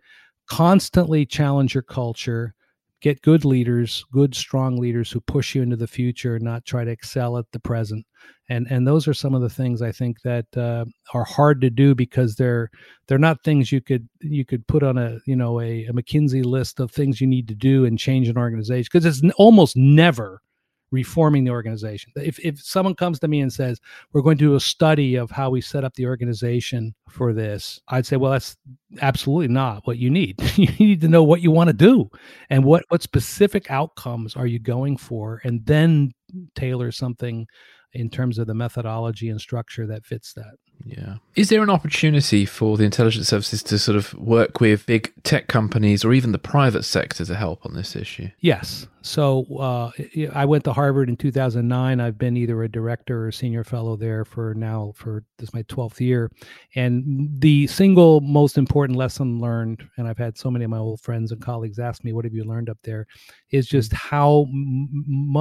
[0.48, 2.54] Constantly challenge your culture.
[3.02, 6.90] Get good leaders good strong leaders who push you into the future not try to
[6.90, 8.04] excel at the present.
[8.48, 10.84] And and those are some of the things i think that uh,
[11.14, 12.68] are hard to do because they're
[13.06, 16.44] they're not things you could you could put on a you know a, a mckinsey
[16.44, 18.88] list of things you need to do and change an organization.
[18.92, 20.42] Because it's almost never
[20.90, 22.12] reforming the organization.
[22.16, 23.80] If, if someone comes to me and says
[24.12, 27.80] we're going to do a study of how we set up the organization for this
[27.88, 28.56] i'd say well that's
[29.00, 30.40] absolutely not what you need.
[30.60, 32.10] You need to know what you want to do
[32.50, 36.12] and what what specific outcomes are you going for and then
[36.54, 37.46] tailor something
[37.92, 41.16] in terms of the methodology and structure that fits that Yeah.
[41.36, 45.46] Is there an opportunity for the intelligence services to sort of work with big tech
[45.48, 48.28] companies or even the private sector to help on this issue?
[48.40, 48.86] Yes.
[49.02, 49.90] So uh,
[50.34, 52.00] I went to Harvard in 2009.
[52.00, 55.62] I've been either a director or senior fellow there for now for this is my
[55.64, 56.30] 12th year.
[56.74, 61.00] And the single most important lesson learned, and I've had so many of my old
[61.00, 63.06] friends and colleagues ask me, "What have you learned up there?"
[63.50, 64.88] Is just how m-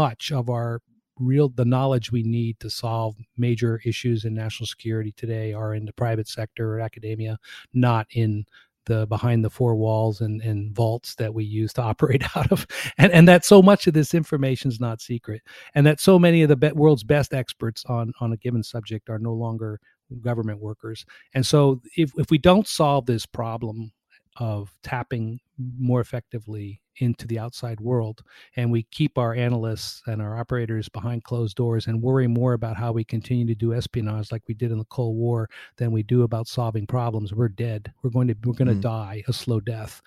[0.02, 0.82] much of our
[1.20, 5.86] real the knowledge we need to solve major issues in national security today are in
[5.86, 7.38] the private sector or academia,
[7.74, 8.46] not in
[8.86, 12.66] the behind the four walls and, and vaults that we use to operate out of.
[12.98, 15.42] And and that so much of this information is not secret
[15.76, 19.10] and that so many of the be- world's best experts on on a given subject
[19.10, 19.80] are no longer
[20.22, 21.06] government workers.
[21.34, 23.92] And so if, if we don't solve this problem
[24.40, 25.40] of tapping
[25.78, 28.24] more effectively into the outside world
[28.58, 32.76] and we keep our analysts and our operators behind closed doors and worry more about
[32.76, 36.04] how we continue to do espionage like we did in the cold war than we
[36.04, 38.82] do about solving problems we're dead we're going to we're going to Mm.
[38.82, 40.02] die a slow death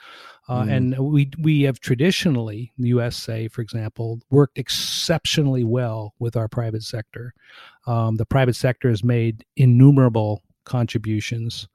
[0.48, 0.72] uh, Mm.
[0.72, 6.82] and we we have traditionally the usa for example worked exceptionally well with our private
[6.82, 7.32] sector
[7.86, 11.68] um, the private sector has made innumerable contributions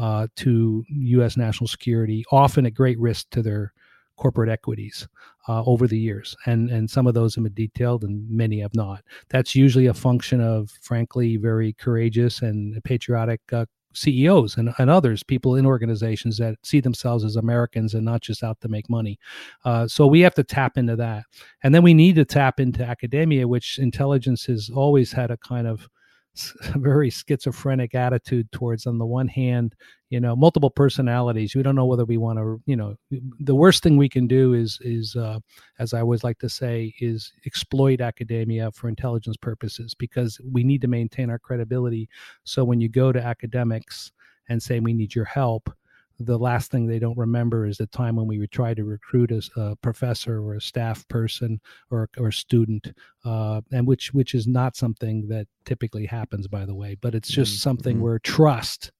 [0.00, 1.36] uh, to U.S.
[1.36, 3.74] national security, often at great risk to their
[4.16, 5.06] corporate equities
[5.46, 8.74] uh, over the years, and and some of those have been detailed, and many have
[8.74, 9.02] not.
[9.28, 15.22] That's usually a function of, frankly, very courageous and patriotic uh, CEOs and, and others,
[15.22, 19.18] people in organizations that see themselves as Americans and not just out to make money.
[19.64, 21.24] Uh, so we have to tap into that.
[21.62, 25.66] And then we need to tap into academia, which intelligence has always had a kind
[25.66, 25.88] of
[26.76, 29.74] very schizophrenic attitude towards on the one hand
[30.10, 32.94] you know multiple personalities we don't know whether we want to you know
[33.40, 35.38] the worst thing we can do is is uh,
[35.80, 40.80] as i always like to say is exploit academia for intelligence purposes because we need
[40.80, 42.08] to maintain our credibility.
[42.44, 44.12] So when you go to academics
[44.48, 45.70] and say we need your help
[46.20, 49.30] the last thing they don't remember is the time when we would try to recruit
[49.32, 51.60] a, a professor or a staff person
[51.90, 52.92] or, or a student,
[53.24, 56.96] uh, and which which is not something that typically happens, by the way.
[57.00, 57.62] But it's just mm-hmm.
[57.62, 58.04] something mm-hmm.
[58.04, 58.92] where trust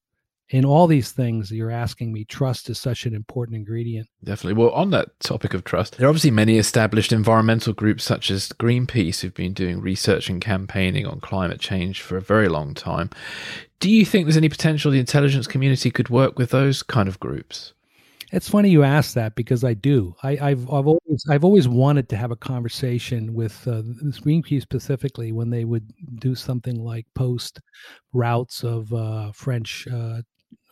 [0.51, 4.09] in all these things you're asking me, trust is such an important ingredient.
[4.25, 4.61] Definitely.
[4.61, 8.49] Well, on that topic of trust, there are obviously many established environmental groups such as
[8.49, 13.11] Greenpeace who've been doing research and campaigning on climate change for a very long time.
[13.79, 17.21] Do you think there's any potential the intelligence community could work with those kind of
[17.21, 17.73] groups?
[18.33, 20.15] It's funny you ask that because I do.
[20.23, 23.83] I, have I've always I've always wanted to have a conversation with uh,
[24.23, 27.61] Greenpeace specifically when they would do something like post
[28.13, 30.23] routes of uh, French uh,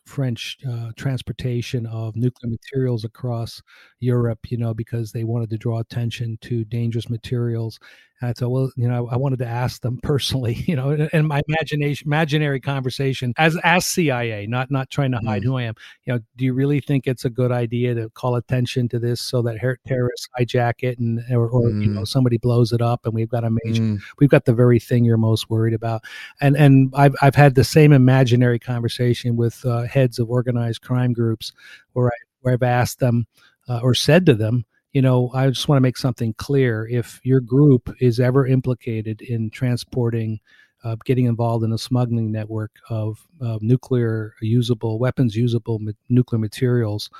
[0.09, 3.62] French uh, transportation of nuclear materials across
[4.00, 7.78] Europe, you know, because they wanted to draw attention to dangerous materials.
[8.21, 11.27] And I thought, well, you know, I wanted to ask them personally, you know, in
[11.27, 15.47] my imagination, imaginary conversation as as CIA, not not trying to hide mm.
[15.47, 15.75] who I am.
[16.05, 19.21] You know, do you really think it's a good idea to call attention to this
[19.21, 21.83] so that terrorists hijack it and or, or mm.
[21.83, 22.09] you know mm.
[22.09, 24.01] somebody blows it up and we've got a major, mm.
[24.19, 26.03] we've got the very thing you're most worried about.
[26.41, 31.12] And and I've I've had the same imaginary conversation with uh, heads of organized crime
[31.12, 31.53] groups
[31.93, 33.27] where I where I've asked them
[33.69, 36.86] uh, or said to them you know, I just want to make something clear.
[36.89, 40.41] If your group is ever implicated in transporting,
[40.84, 46.39] uh, getting involved in a smuggling network of uh, nuclear usable weapons, usable ma- nuclear
[46.39, 47.11] materials,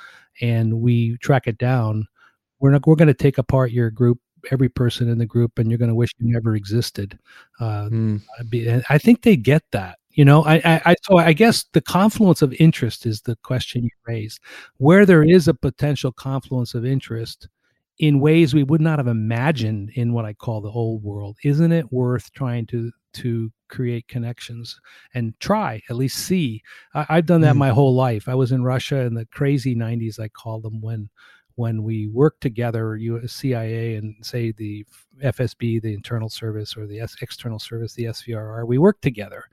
[0.41, 2.07] and we track it down,
[2.59, 2.85] we're not.
[2.85, 4.19] We're going to take apart your group,
[4.51, 7.17] every person in the group, and you're going to wish you never existed.
[7.59, 8.83] Uh, mm.
[8.89, 9.97] I think they get that.
[10.11, 13.83] You know, I, I, I, so I guess the confluence of interest is the question
[13.83, 14.39] you raised.
[14.77, 17.47] Where there is a potential confluence of interest,
[17.99, 21.37] in ways we would not have imagined in what I call the old world.
[21.43, 24.79] Isn't it worth trying to to create connections
[25.13, 26.63] and try at least see?
[26.93, 27.59] I, have done that mm.
[27.59, 28.29] my whole life.
[28.29, 30.19] I was in Russia in the crazy '90s.
[30.19, 31.09] I call them when
[31.55, 34.85] when we work together, you CIA and say the
[35.21, 39.43] FSB, the internal service, or the external service, the SVRR, we work together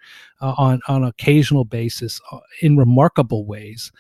[0.41, 3.91] uh, on on occasional basis uh, in remarkable ways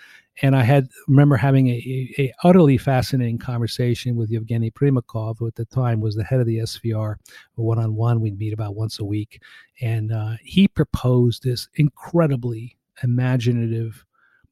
[0.43, 5.55] and I had remember having a, a, utterly fascinating conversation with Yevgeny Primakov, who at
[5.55, 7.17] the time was the head of the SVR.
[7.55, 9.43] One on one, we'd meet about once a week,
[9.81, 14.05] and uh, he proposed this incredibly imaginative,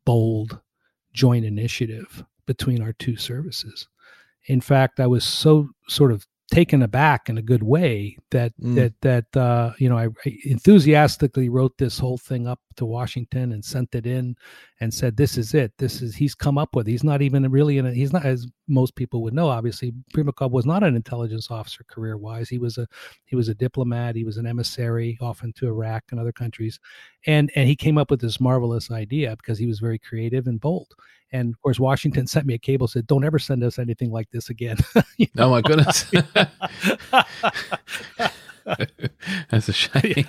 [0.05, 0.61] bold
[1.13, 3.89] joint initiative between our two services.
[4.47, 8.75] In fact, I was so sort of taken aback in a good way that mm.
[8.75, 13.53] that that uh, you know I, I, enthusiastically wrote this whole thing up to Washington
[13.53, 14.37] and sent it in
[14.81, 15.73] and said this is it.
[15.79, 18.47] This is he's come up with he's not even really in a, he's not as
[18.69, 22.79] most people would know obviously Primakov was not an intelligence officer career wise he was
[22.79, 22.87] a
[23.25, 26.79] he was a diplomat he was an emissary often to Iraq and other countries.
[27.27, 30.61] And and he came up with this marvelous idea because he was very creative and
[30.61, 30.95] bold
[31.35, 34.31] and of course, Washington sent me a cable said, "Don't ever send us anything like
[34.31, 34.79] this again."
[35.39, 36.07] oh my goodness.
[39.51, 40.25] That's a shame.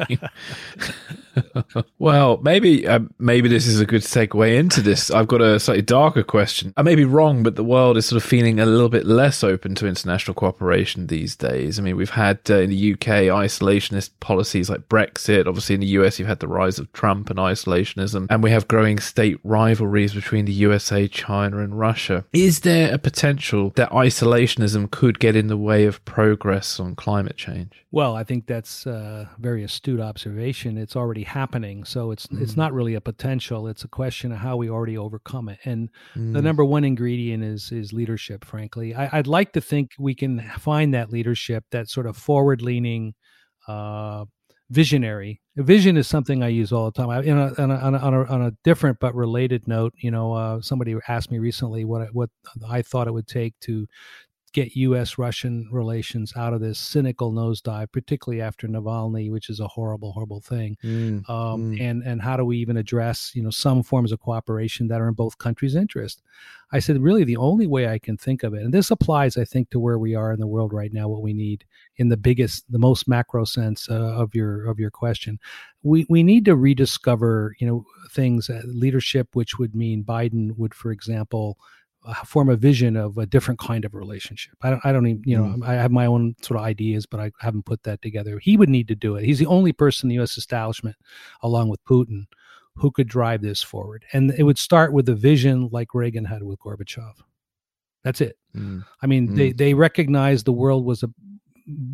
[1.99, 5.11] well, maybe uh, maybe this is a good segue into this.
[5.11, 6.73] I've got a slightly darker question.
[6.77, 9.43] I may be wrong, but the world is sort of feeling a little bit less
[9.43, 11.79] open to international cooperation these days.
[11.79, 15.47] I mean, we've had uh, in the UK isolationist policies like Brexit.
[15.47, 18.67] Obviously, in the US, you've had the rise of Trump and isolationism, and we have
[18.67, 22.25] growing state rivalries between the USA, China, and Russia.
[22.33, 27.37] Is there a potential that isolationism could get in the way of progress on climate
[27.37, 27.85] change?
[27.91, 30.77] Well, I think that's a very astute observation.
[30.77, 31.83] It's already happening.
[31.83, 32.41] So it's mm.
[32.41, 33.67] it's not really a potential.
[33.67, 35.59] It's a question of how we already overcome it.
[35.65, 36.33] And mm.
[36.33, 38.45] the number one ingredient is is leadership.
[38.45, 42.61] Frankly, I, would like to think we can find that leadership, that sort of forward
[42.61, 43.13] leaning,
[43.67, 44.25] uh,
[44.69, 45.41] visionary.
[45.57, 47.09] Vision is something I use all the time.
[47.09, 49.93] I, in a, on, a, on, a, on, a, on a different but related note,
[49.97, 52.29] you know, uh, somebody asked me recently what what
[52.67, 53.87] I thought it would take to
[54.55, 55.17] get U.S.
[55.17, 60.39] Russian relations out of this cynical nosedive, particularly after Navalny, which is a horrible, horrible
[60.39, 60.77] thing.
[60.81, 61.81] Mm, um, mm.
[61.81, 65.09] And and how do we even address you know some forms of cooperation that are
[65.09, 66.21] in both countries' interest?
[66.71, 69.43] I said, really, the only way I can think of it, and this applies, I
[69.43, 71.09] think, to where we are in the world right now.
[71.09, 71.65] What we need
[71.97, 75.37] in the biggest, the most macro sense uh, of your of your question,
[75.83, 80.73] we we need to rediscover you know things, uh, leadership, which would mean Biden would,
[80.73, 81.57] for example
[82.25, 84.53] form a vision of a different kind of relationship.
[84.61, 85.67] I don't, I don't even, you know, mm.
[85.67, 88.39] I have my own sort of ideas, but I haven't put that together.
[88.39, 89.25] He would need to do it.
[89.25, 90.37] He's the only person in the U.S.
[90.37, 90.95] establishment,
[91.41, 92.25] along with Putin,
[92.75, 94.05] who could drive this forward.
[94.13, 97.13] And it would start with a vision like Reagan had with Gorbachev.
[98.03, 98.37] That's it.
[98.55, 98.85] Mm.
[99.01, 99.35] I mean, mm.
[99.35, 101.09] they they recognized the world was a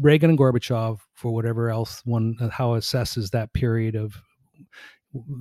[0.02, 4.22] Reagan and Gorbachev for whatever else one how assesses that period of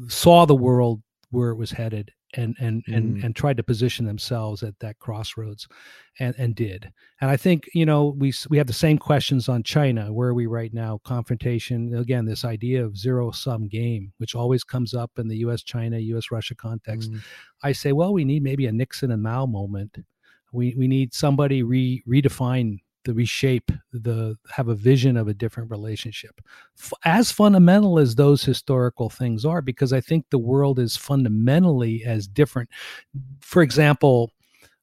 [0.08, 2.96] saw the world where it was headed and and mm.
[2.96, 5.66] and and tried to position themselves at that crossroads
[6.18, 6.90] and and did.
[7.20, 10.12] And i think you know we we have the same questions on china.
[10.12, 11.00] Where are we right now?
[11.04, 15.62] Confrontation again this idea of zero sum game which always comes up in the us
[15.62, 17.12] china us russia context.
[17.12, 17.20] Mm.
[17.62, 19.98] i say well we need maybe a nixon and mao moment.
[20.52, 25.70] We we need somebody re redefine the reshape the have a vision of a different
[25.70, 26.40] relationship.
[27.04, 32.26] As fundamental as those historical things are because i think the world is fundamentally as
[32.26, 32.68] different.
[33.40, 34.32] For example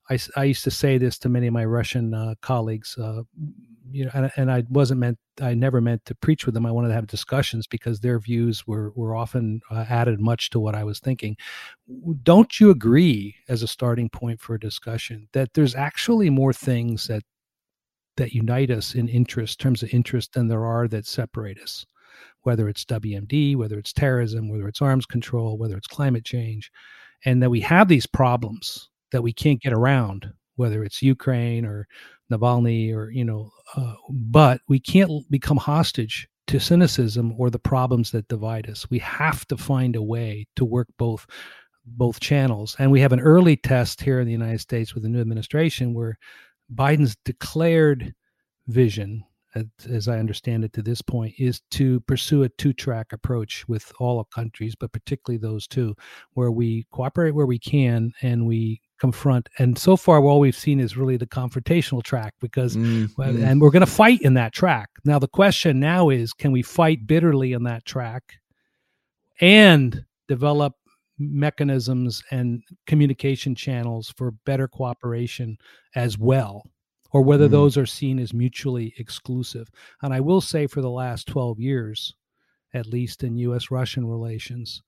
[0.10, 3.24] i, I used to say this to many of my russian uh, colleagues uh,
[3.92, 6.66] you know and, and i wasn't meant i never meant to preach with them.
[6.66, 10.60] I wanted to have discussions because their views were were often uh, added much to
[10.60, 11.38] what i was thinking.
[12.24, 17.08] Don't you agree as a starting point for a discussion that there's actually more things
[17.08, 17.24] that
[18.18, 21.86] that unite us in interest, terms of interest, than there are that separate us.
[22.42, 26.72] Whether it's WMD, whether it's terrorism, whether it's arms control, whether it's climate change,
[27.26, 31.88] and that we have these problems that we can't get around, whether it's Ukraine or
[32.32, 38.12] Navalny or you know, uh, but we can't become hostage to cynicism or the problems
[38.12, 38.90] that divide us.
[38.90, 41.28] We have to find a way to work both
[41.86, 42.76] both channels.
[42.80, 45.94] And we have an early test here in the United States with the new administration
[45.94, 46.18] where
[46.74, 48.14] Biden's declared
[48.68, 49.24] vision,
[49.90, 53.92] as I understand it to this point, is to pursue a two track approach with
[54.00, 55.96] all countries, but particularly those two,
[56.34, 59.50] where we cooperate where we can and we confront.
[59.58, 63.44] And so far, all we've seen is really the confrontational track because, mm, mm.
[63.44, 64.90] and we're going to fight in that track.
[65.06, 68.34] Now, the question now is can we fight bitterly in that track
[69.40, 70.74] and develop
[71.20, 75.58] mechanisms and communication channels for better cooperation
[75.96, 76.64] as well
[77.12, 77.54] or whether mm-hmm.
[77.54, 79.70] those are seen as mutually exclusive
[80.02, 82.14] and i will say for the last 12 years
[82.74, 84.82] at least in us russian relations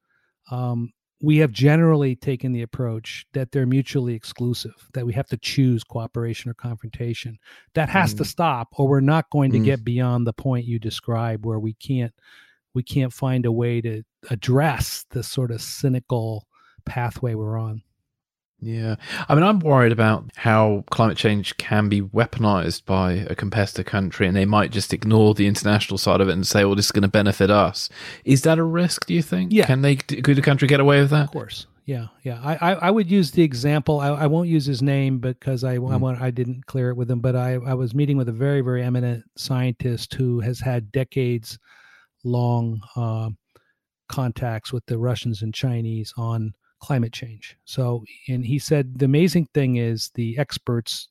[0.51, 5.38] um, we have generally taken the approach that they're mutually exclusive that we have to
[5.38, 7.38] choose cooperation or confrontation
[7.73, 8.17] that has mm.
[8.19, 9.65] to stop or we're not going to mm.
[9.65, 12.13] get beyond the point you describe where we can't
[12.73, 16.47] we can't find a way to address the sort of cynical
[16.86, 17.82] pathway we're on.
[18.61, 18.95] Yeah.
[19.30, 24.28] I mean, I'm worried about how climate change can be weaponized by a competitor country
[24.28, 26.91] and they might just ignore the international side of it and say, well, this is
[26.91, 27.89] going to benefit us.
[28.26, 29.53] Is that a risk, do you think?
[29.53, 29.65] Yeah.
[29.65, 31.24] Can they, could a country get away with that?
[31.24, 31.67] Of course.
[31.86, 32.07] Yeah.
[32.24, 32.41] Yeah.
[32.43, 34.01] I, I, I would use the example.
[34.01, 35.93] I, I won't use his name because I, mm.
[35.93, 38.34] I, want, I didn't clear it with him, but I, I was meeting with a
[38.34, 41.57] very, very eminent scientist who has had decades
[42.26, 43.30] long uh,
[44.10, 47.57] contacts with the Russians and Chinese on climate change.
[47.66, 51.07] So, and he said the amazing thing is the experts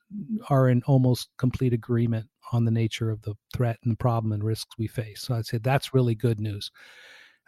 [0.50, 4.42] are in almost complete agreement on the nature of the threat and the problem and
[4.42, 5.22] risks we face.
[5.22, 6.70] So I said that's really good news.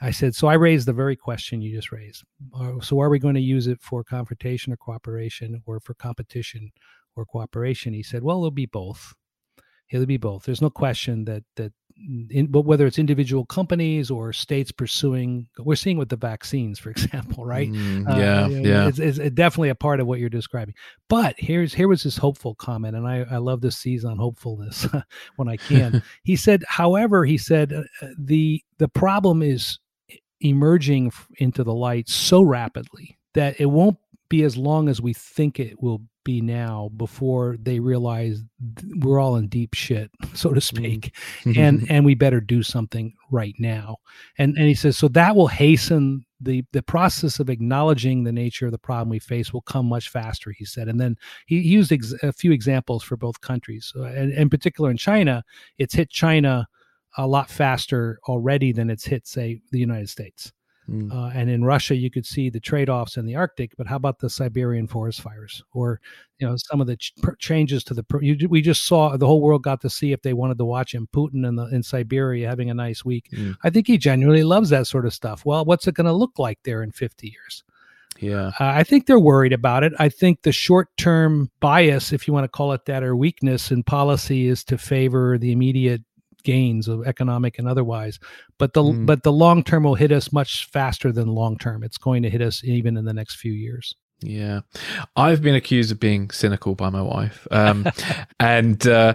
[0.03, 2.25] I said, so I raised the very question you just raised.
[2.83, 6.71] So are we going to use it for confrontation or cooperation or for competition
[7.17, 7.93] or cooperation?
[7.93, 9.15] He said, well, it'll be both.
[9.91, 10.45] It'll be both.
[10.45, 11.73] There's no question that that
[12.31, 16.91] in, but whether it's individual companies or states pursuing, we're seeing with the vaccines, for
[16.91, 17.71] example, right?
[17.71, 20.75] Mm, yeah, uh, yeah, it's, it's, definitely a part of what you're describing.
[21.09, 24.87] But here's here was his hopeful comment, and I I love to seize on hopefulness
[25.37, 26.03] when I can.
[26.25, 29.79] he said, however, he said uh, uh, the the problem is
[30.41, 33.99] emerging into the light so rapidly that it won't
[34.29, 38.43] be as long as we think it will be now before they realize
[38.97, 41.15] we're all in deep shit so to speak
[41.45, 41.59] mm-hmm.
[41.59, 43.97] and and we better do something right now.
[44.39, 48.67] And and he says so that will hasten the the process of acknowledging the nature
[48.67, 50.89] of the problem we face will come much faster he said.
[50.89, 51.17] And then
[51.47, 53.93] he, used ex- a few examples for both countries.
[53.97, 55.43] Uh, and in particular in china
[55.79, 56.67] it's hit china
[57.17, 60.53] a lot faster already than it's hit say the united states
[60.91, 61.13] Mm.
[61.13, 63.77] Uh, and in Russia, you could see the trade-offs in the Arctic.
[63.77, 66.01] But how about the Siberian forest fires, or
[66.39, 68.05] you know some of the ch- changes to the?
[68.21, 70.93] You, we just saw the whole world got to see if they wanted to watch
[70.93, 73.29] him, Putin in the in Siberia having a nice week.
[73.33, 73.57] Mm.
[73.63, 75.45] I think he genuinely loves that sort of stuff.
[75.45, 77.63] Well, what's it going to look like there in 50 years?
[78.19, 78.49] Yeah.
[78.61, 79.93] Uh, I think they're worried about it.
[79.99, 83.71] I think the short term bias, if you want to call it that, or weakness
[83.71, 86.03] in policy is to favor the immediate
[86.43, 88.19] gains of economic and otherwise
[88.59, 89.07] but the mm.
[89.07, 92.31] but the long term will hit us much faster than long term it's going to
[92.31, 94.61] hit us even in the next few years yeah
[95.17, 97.87] i've been accused of being cynical by my wife um,
[98.41, 99.15] and uh,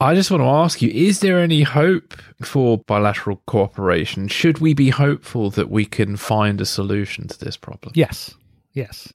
[0.00, 4.28] I just want to ask you is there any hope for bilateral cooperation?
[4.28, 7.92] Should we be hopeful that we can find a solution to this problem?
[7.96, 8.32] Yes.
[8.78, 9.12] Yes.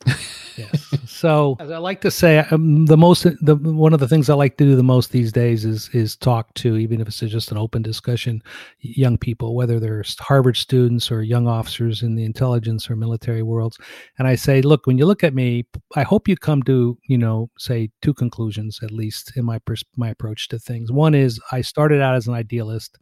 [0.58, 0.90] yes.
[1.06, 4.34] So, as I like to say, um, the most, the one of the things I
[4.34, 7.52] like to do the most these days is is talk to, even if it's just
[7.52, 8.42] an open discussion,
[8.80, 13.78] young people, whether they're Harvard students or young officers in the intelligence or military worlds,
[14.18, 17.18] and I say, look, when you look at me, I hope you come to, you
[17.18, 20.92] know, say two conclusions at least in my pers- my approach to things.
[20.92, 22.98] One is I started out as an idealist.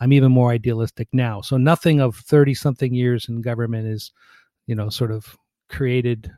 [0.00, 1.42] I'm even more idealistic now.
[1.42, 4.12] So nothing of thirty something years in government is,
[4.66, 5.36] you know, sort of
[5.68, 6.30] created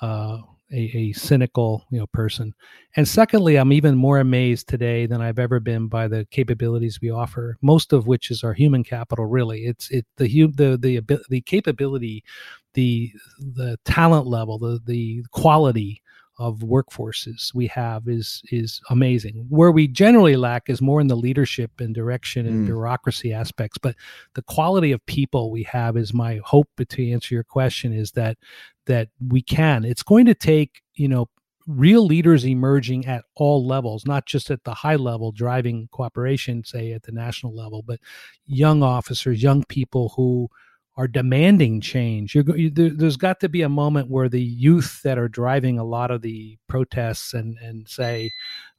[0.00, 0.38] uh,
[0.72, 2.54] a, a, cynical you know person
[2.96, 7.10] and secondly i'm even more amazed today than i've ever been by the capabilities we
[7.10, 11.40] offer most of which is our human capital really it's it the the the, the
[11.42, 12.24] capability
[12.72, 16.02] the the talent level the the quality
[16.38, 19.46] of workforces we have is is amazing.
[19.48, 22.66] Where we generally lack is more in the leadership and direction and mm.
[22.66, 23.78] bureaucracy aspects.
[23.78, 23.96] But
[24.34, 26.68] the quality of people we have is my hope.
[26.88, 28.38] To answer your question, is that
[28.86, 29.84] that we can.
[29.84, 31.28] It's going to take you know
[31.66, 36.92] real leaders emerging at all levels, not just at the high level driving cooperation, say
[36.92, 38.00] at the national level, but
[38.46, 40.48] young officers, young people who
[40.96, 42.34] are demanding change.
[42.34, 46.10] You, there's got to be a moment where the youth that are driving a lot
[46.10, 48.30] of the protests and and say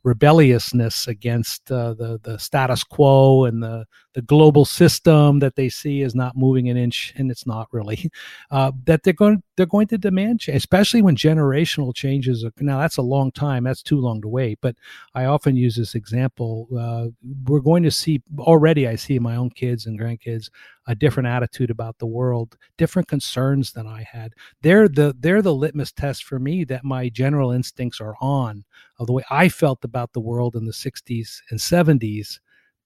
[0.04, 6.02] rebelliousness against uh, the the status quo and the the global system that they see
[6.02, 8.10] is not moving an inch, and it's not really.
[8.52, 12.44] Uh, that they're going they're going to demand change, especially when generational changes.
[12.44, 13.64] Are, now that's a long time.
[13.64, 14.60] That's too long to wait.
[14.62, 14.76] But
[15.16, 16.68] I often use this example.
[16.78, 17.08] Uh,
[17.46, 18.88] we're going to see already.
[18.88, 20.50] I see my own kids and grandkids
[20.88, 24.34] a different attitude about the world, different concerns than I had.
[24.62, 28.66] They're the they're the litmus test for me that my general instincts are on
[29.00, 32.40] of the way I felt about the world in the 60s and 70s.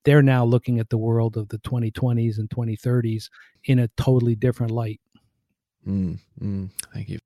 [0.06, 3.30] They're now looking at the world of the 2020s and 2030s
[3.66, 5.02] in a totally different light.
[5.86, 7.20] Mm, mm, thank you.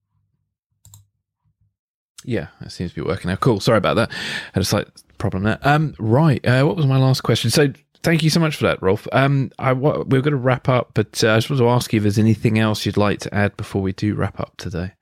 [2.24, 3.36] Yeah, that seems to be working now.
[3.36, 3.60] Cool.
[3.60, 4.12] Sorry about that.
[4.54, 5.60] Had a slight problem there.
[5.64, 6.46] Um, right.
[6.46, 7.50] Uh, what was my last question?
[7.50, 9.08] So, thank you so much for that, Rolf.
[9.12, 11.98] Um, I we're going to wrap up, but uh, I just want to ask you
[11.98, 14.94] if there's anything else you'd like to add before we do wrap up today.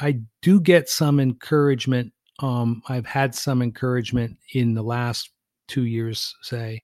[0.00, 5.30] I do get some encouragement um, I've had some encouragement in the last
[5.68, 6.82] two years, say,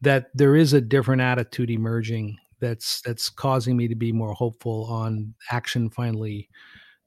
[0.00, 4.86] that there is a different attitude emerging that's that's causing me to be more hopeful
[4.86, 6.48] on action finally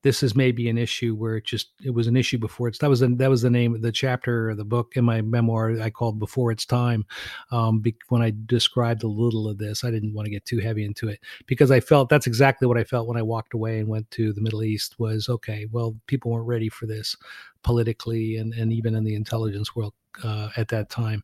[0.04, 2.89] this is maybe an issue where it just it was an issue before it's that
[2.89, 5.89] was the, that was the name of the chapter the book in my memoir I
[5.89, 7.06] called before it's time.
[7.52, 10.60] Um, be, when I described a little of this, I didn't want to get too
[10.60, 13.80] heavy into it because I felt that's exactly what I felt when I walked away
[13.80, 15.00] and went to the Middle East.
[15.00, 15.68] Was okay.
[15.72, 17.16] Well, people weren't ready for this
[17.64, 19.93] politically and and even in the intelligence world
[20.24, 21.24] uh, at that time.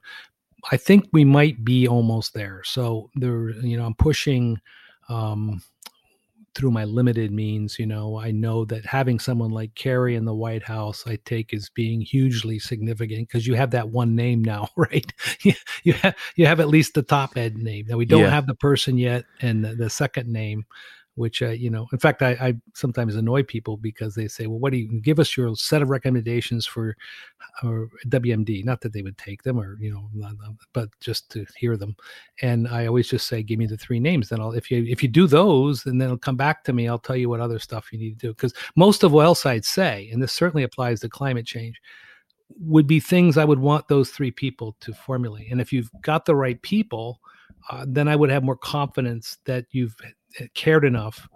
[0.72, 2.64] I think we might be almost there.
[2.64, 4.60] So there, you know, I'm pushing.
[5.10, 5.62] Um,
[6.56, 10.34] through my limited means, you know, I know that having someone like Kerry in the
[10.34, 14.70] White House, I take as being hugely significant because you have that one name now,
[14.76, 15.12] right?
[15.84, 17.86] you have you have at least the top ed name.
[17.88, 18.30] Now we don't yeah.
[18.30, 20.66] have the person yet, and the, the second name
[21.16, 24.60] which uh, you know in fact I, I, sometimes annoy people because they say well
[24.60, 26.96] what do you give us your set of recommendations for
[27.62, 30.10] or wmd not that they would take them or you know
[30.74, 31.96] but just to hear them.
[32.42, 35.04] And i always just say give me the three names then i'll if you if
[35.04, 37.60] you do those and then it'll come back to me i'll tell you what other
[37.60, 38.34] stuff you need to do.
[38.34, 41.80] Because most of what else i'd say and this certainly applies to climate change
[42.60, 45.52] would be things i would want those three people to formulate.
[45.52, 47.20] And if you've got the right people
[47.70, 49.96] uh, then I would have more confidence that you've
[50.54, 51.28] cared enough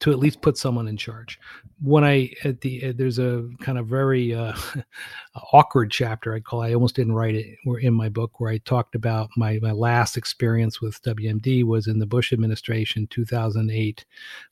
[0.00, 1.40] to at least put someone in charge.
[1.80, 4.52] When I at the uh, there's a kind of very uh,
[5.52, 8.58] awkward chapter I call I almost didn't write it were in my book where I
[8.58, 14.04] talked about my my last experience with WMD was in the Bush administration 2008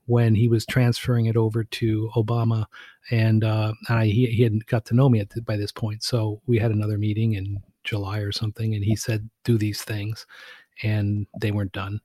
[0.07, 2.67] when he was transferring it over to Obama
[3.11, 6.41] and uh, I, he he hadn't got to know me the, by this point so
[6.47, 10.27] we had another meeting in July or something and he said do these things
[10.83, 12.01] and they weren't done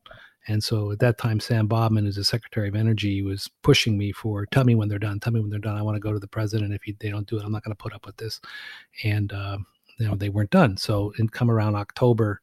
[0.47, 4.11] And so at that time, Sam Bodman, who's the Secretary of Energy, was pushing me
[4.11, 5.19] for tell me when they're done.
[5.19, 5.77] Tell me when they're done.
[5.77, 6.73] I want to go to the president.
[6.73, 8.41] If he, they don't do it, I'm not going to put up with this.
[9.03, 9.59] And uh,
[9.97, 10.77] you know they weren't done.
[10.77, 12.41] So in come around October,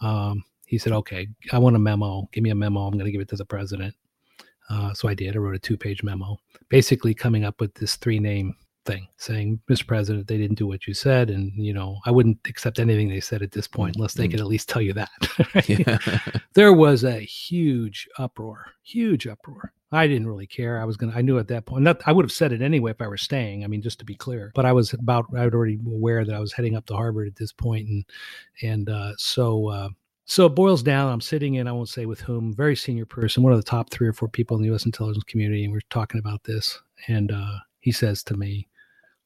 [0.00, 2.28] um, he said, "Okay, I want a memo.
[2.32, 2.82] Give me a memo.
[2.82, 3.94] I'm going to give it to the president."
[4.68, 5.34] Uh, so I did.
[5.34, 6.38] I wrote a two-page memo,
[6.68, 8.54] basically coming up with this three-name
[8.84, 9.86] thing, saying, "Mr.
[9.86, 13.20] President, they didn't do what you said, and you know I wouldn't accept anything they
[13.20, 14.30] said at this point unless they Mm.
[14.32, 15.10] could at least tell you that."
[15.68, 16.38] yeah.
[16.54, 19.72] there was a huge uproar, huge uproar.
[19.92, 20.80] I didn't really care.
[20.80, 21.12] I was gonna.
[21.16, 21.82] I knew at that point.
[21.82, 23.64] Not, I would have said it anyway if I were staying.
[23.64, 24.52] I mean, just to be clear.
[24.54, 25.26] But I was about.
[25.36, 28.04] I was already aware that I was heading up to Harvard at this point, and
[28.62, 29.88] and uh, so uh,
[30.26, 31.10] so it boils down.
[31.12, 31.66] I'm sitting in.
[31.66, 32.54] I won't say with whom.
[32.54, 34.86] Very senior person, one of the top three or four people in the U.S.
[34.86, 36.78] intelligence community, and we're talking about this.
[37.08, 38.68] And uh, he says to me,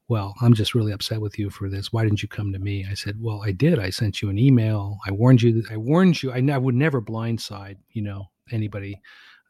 [0.08, 1.92] well, I'm just really upset with you for this.
[1.92, 2.86] Why didn't you come to me?
[2.88, 3.78] I said, well, I did.
[3.78, 4.98] I sent you an email.
[5.06, 5.62] I warned you.
[5.70, 6.30] I warned you.
[6.30, 9.00] I, would never blindside, you know, anybody.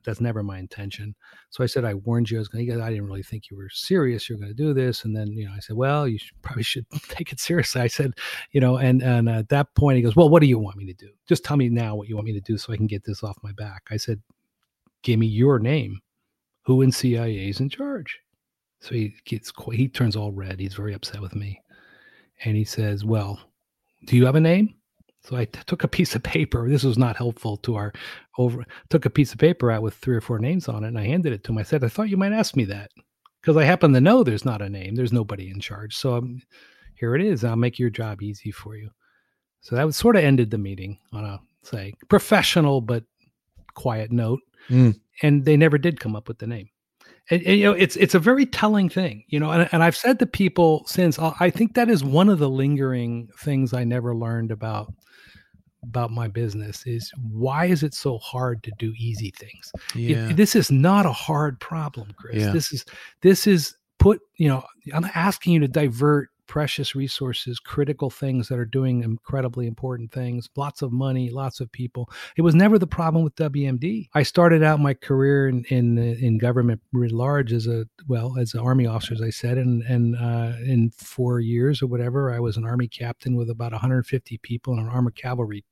[0.04, 1.14] That's never my intention.
[1.50, 2.36] So I said, I warned you.
[2.36, 4.28] I was going to, I didn't really think you were serious.
[4.28, 5.04] You're going to do this.
[5.04, 7.80] And then, you know, I said, well, you should, probably should take it seriously.
[7.80, 8.12] I said,
[8.52, 10.86] you know, and, and at that point he goes, well, what do you want me
[10.86, 11.08] to do?
[11.26, 13.24] Just tell me now what you want me to do so I can get this
[13.24, 13.88] off my back.
[13.90, 14.20] I said,
[15.02, 15.98] give me your name.
[16.66, 18.20] Who in CIA is in charge?
[18.84, 20.60] So he gets he turns all red.
[20.60, 21.58] He's very upset with me,
[22.44, 23.40] and he says, "Well,
[24.04, 24.74] do you have a name?"
[25.22, 26.68] So I t- took a piece of paper.
[26.68, 27.94] This was not helpful to our
[28.36, 28.62] over.
[28.90, 31.04] Took a piece of paper out with three or four names on it, and I
[31.06, 31.56] handed it to him.
[31.58, 32.90] I said, "I thought you might ask me that
[33.40, 34.96] because I happen to know there's not a name.
[34.96, 35.96] There's nobody in charge.
[35.96, 36.42] So um,
[36.94, 37.42] here it is.
[37.42, 38.90] I'll make your job easy for you."
[39.62, 43.04] So that was sort of ended the meeting on a say professional but
[43.72, 45.00] quiet note, Mm.
[45.22, 46.68] and they never did come up with the name
[47.30, 49.96] and, and, you know it's it's a very telling thing you know and, and i've
[49.96, 53.82] said to people since uh, i think that is one of the lingering things i
[53.84, 54.92] never learned about
[55.82, 60.32] about my business is why is it so hard to do easy things It- Yeah.
[60.32, 62.52] this is not a hard problem chris Yeah.
[62.52, 62.84] this is
[63.22, 64.62] this is put you know
[64.92, 70.48] i'm asking you to divert precious resources critical things that are doing incredibly important things
[70.56, 74.08] lots of money lots of people it was never the problem with WMD.
[74.14, 78.54] I started out my career in in, in government writ large as a well as
[78.54, 82.40] an army officer, as I said, and and uh, in four years or whatever, I
[82.40, 85.64] was an army captain with about 150 people in an armored cavalry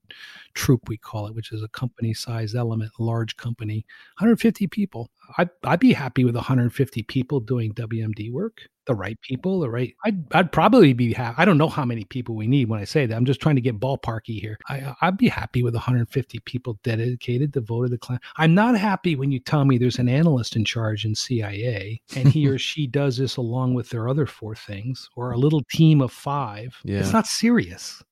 [0.54, 3.84] troop, we call it, which is a company size element, large company,
[4.18, 5.10] 150 people.
[5.38, 8.68] I'd, I'd be happy with 150 people doing WMD work.
[8.86, 9.94] The right people, the right.
[10.04, 11.36] I'd, I'd probably be happy.
[11.38, 13.14] I don't know how many people we need when I say that.
[13.14, 14.58] I'm just trying to get ballparky here.
[14.68, 18.24] I, I'd be happy with 150 people dedicated, devoted to client.
[18.38, 22.28] I'm not happy when you tell me there's an analyst in charge in CIA and
[22.28, 26.00] he or she does this along with their other four things or a little team
[26.00, 26.76] of five.
[26.82, 26.98] Yeah.
[26.98, 28.02] It's not serious.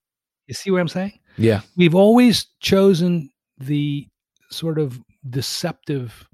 [0.46, 1.18] You see what I'm saying?
[1.40, 1.60] Yeah.
[1.76, 4.06] we've always chosen the
[4.50, 6.26] sort of deceptive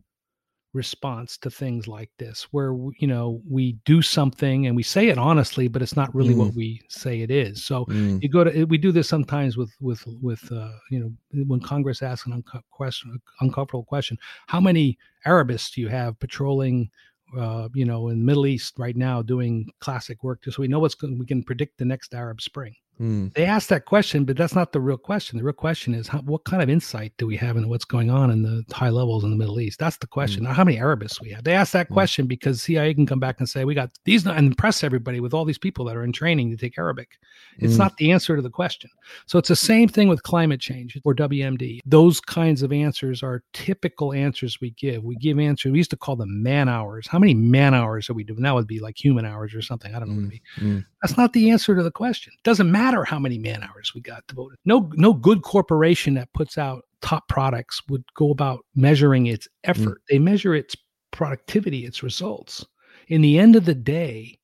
[0.75, 5.17] response to things like this where you know we do something and we say it
[5.17, 8.23] honestly but it's not really what we say it is so Mm.
[8.23, 11.11] you go to we do this sometimes with with with uh, you know
[11.47, 16.91] when congress asks an unco- question uncomfortable question how many arabists do you have patrolling
[17.39, 20.69] uh, you know in the middle east right now doing classic work just so we
[20.69, 23.35] know what's going we can predict the next arab spring Mm.
[23.35, 25.37] they ask that question, but that's not the real question.
[25.37, 28.11] The real question is how, what kind of insight do we have into what's going
[28.11, 29.79] on in the high levels in the Middle East?
[29.79, 30.45] That's the question.
[30.45, 31.45] Not how many Arabists we have.
[31.45, 31.93] They ask that Mm.
[31.93, 35.35] question because CIA can come back and say we got these and impress everybody with
[35.35, 37.19] all these people that are in training to take Arabic.
[37.59, 37.79] It's Mm.
[37.79, 38.89] not the answer to the question.
[39.27, 41.81] So it's the same thing with climate change or WMD.
[41.85, 45.05] Those kinds of answers are typical answers we give.
[45.05, 45.71] We give answers.
[45.73, 47.07] We used to call them man hours.
[47.07, 48.43] How many man hours are we doing?
[48.43, 49.95] That would be like human hours or something.
[49.95, 50.43] I don't know what it would be.
[50.61, 50.85] Mm.
[51.03, 52.33] That's not the answer to the question.
[52.37, 54.59] It doesn't matter how many man hours we got devoted.
[54.65, 59.51] No, no good corporation that puts out top products would go about measuring its mm.
[59.65, 60.03] effort.
[60.09, 60.77] They measure its
[61.11, 62.65] productivity, its results.
[63.09, 64.39] In the end of the day,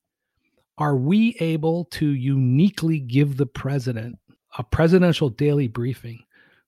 [0.78, 4.18] are we able to uniquely give the president
[4.58, 6.22] a presidential daily briefing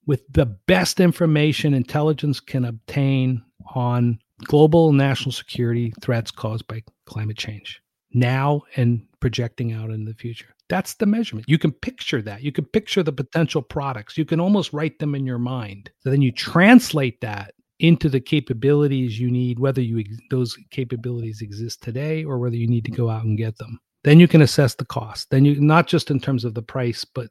[0.07, 3.43] with the best information intelligence can obtain
[3.75, 7.81] on global national security threats caused by climate change
[8.15, 10.54] now and projecting out in the future.
[10.69, 11.49] That's the measurement.
[11.49, 12.43] You can picture that.
[12.43, 14.17] You can picture the potential products.
[14.17, 15.91] You can almost write them in your mind.
[16.01, 21.43] So then you translate that into the capabilities you need, whether you ex- those capabilities
[21.43, 23.79] exist today or whether you need to go out and get them.
[24.05, 25.31] Then you can assess the cost.
[25.31, 27.29] Then you not just in terms of the price, but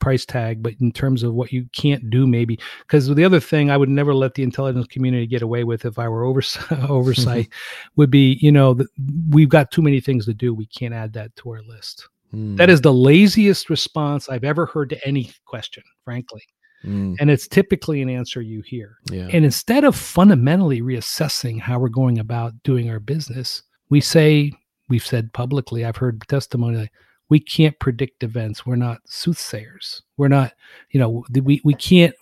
[0.00, 2.58] price tag, but in terms of what you can't do maybe.
[2.80, 5.98] Because the other thing I would never let the intelligence community get away with if
[5.98, 6.58] I were overs-
[6.88, 7.48] oversight
[7.96, 8.88] would be, you know, that
[9.30, 10.52] we've got too many things to do.
[10.52, 12.06] We can't add that to our list.
[12.34, 12.56] Mm.
[12.56, 16.42] That is the laziest response I've ever heard to any question, frankly.
[16.84, 18.96] Mm, And it's typically an answer you hear.
[19.10, 19.28] yeah.
[19.32, 24.52] And instead of fundamentally reassessing how we're going about doing our business, we say,
[24.88, 26.92] we've said publicly, I've heard testimony like,
[27.28, 28.64] we can't predict events.
[28.66, 30.02] We're not soothsayers.
[30.16, 30.52] We're not,
[30.90, 32.14] you know, we, we can't,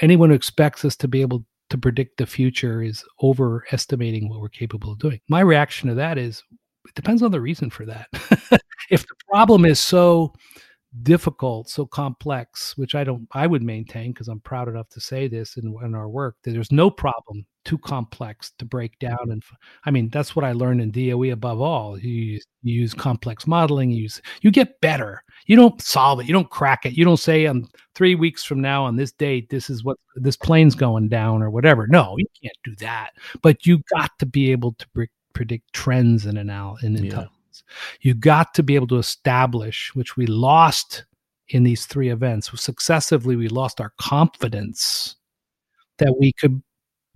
[0.00, 4.48] anyone who expects us to be able to predict the future is overestimating what we're
[4.48, 5.20] capable of doing.
[5.28, 6.42] My reaction to that is
[6.90, 8.08] it depends on the reason for that.
[8.90, 10.34] if the problem is so
[11.02, 15.28] difficult, so complex, which I don't, I would maintain because I'm proud enough to say
[15.28, 19.18] this in, in our work that there's no problem too complex to break down.
[19.30, 19.42] And
[19.84, 21.98] I mean, that's what I learned in DOE above all.
[21.98, 25.22] You use, you use complex modeling, you use, you get better.
[25.46, 26.94] You don't solve it, you don't crack it.
[26.94, 30.36] You don't say on three weeks from now on this date, this is what this
[30.36, 31.86] plane's going down or whatever.
[31.86, 33.10] No, you can't do that.
[33.42, 37.02] But you got to be able to pre- predict trends in anal- in Yeah.
[37.02, 37.62] intelligence.
[38.00, 41.04] You got to be able to establish, which we lost
[41.48, 42.50] in these three events.
[42.60, 45.16] Successively, we lost our confidence
[45.98, 46.62] that we could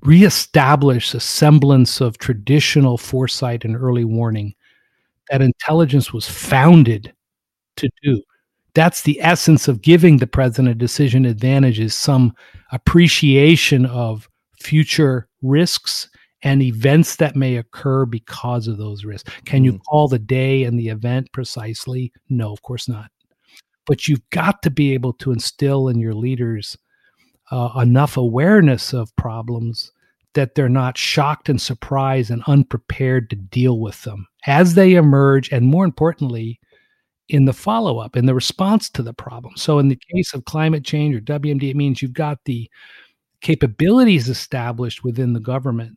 [0.02, 4.54] reestablish a semblance of traditional foresight and early warning
[5.30, 7.12] that intelligence was founded
[7.76, 8.22] to do.
[8.74, 12.34] That's the essence of giving the president a decision advantage is some
[12.72, 14.28] appreciation of
[14.60, 16.08] future risks
[16.45, 19.30] and events that may occur because of those risks.
[19.47, 19.80] Can you Mm.
[19.88, 22.12] call the day and the event precisely?
[22.28, 23.11] No, of course not.
[23.86, 26.76] But you've got to be able to instill in your leaders
[27.51, 29.90] uh, enough awareness of problems
[30.32, 35.51] that they're not shocked and surprised and unprepared to deal with them as they emerge,
[35.53, 36.59] and more importantly,
[37.28, 39.55] in the follow up, in the response to the problem.
[39.57, 42.68] So, in the case of climate change or WMD, it means you've got the
[43.40, 45.97] capabilities established within the government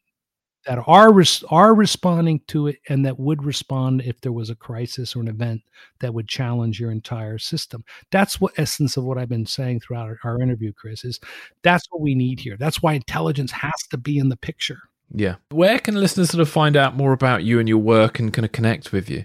[0.68, 4.55] that are res- are responding to it and that would respond if there was a
[4.55, 5.61] crisis or an event
[5.99, 7.86] that would challenge your entire system.
[8.11, 11.05] That's what essence of what I've been saying throughout our, our interview, Chris.
[11.05, 11.20] Is
[11.63, 12.57] that's what we need here.
[12.57, 14.80] That's why intelligence has to be in the picture.
[15.13, 15.36] Yeah.
[15.51, 18.45] Where can listeners sort of find out more about you and your work and kind
[18.45, 19.24] of connect with you?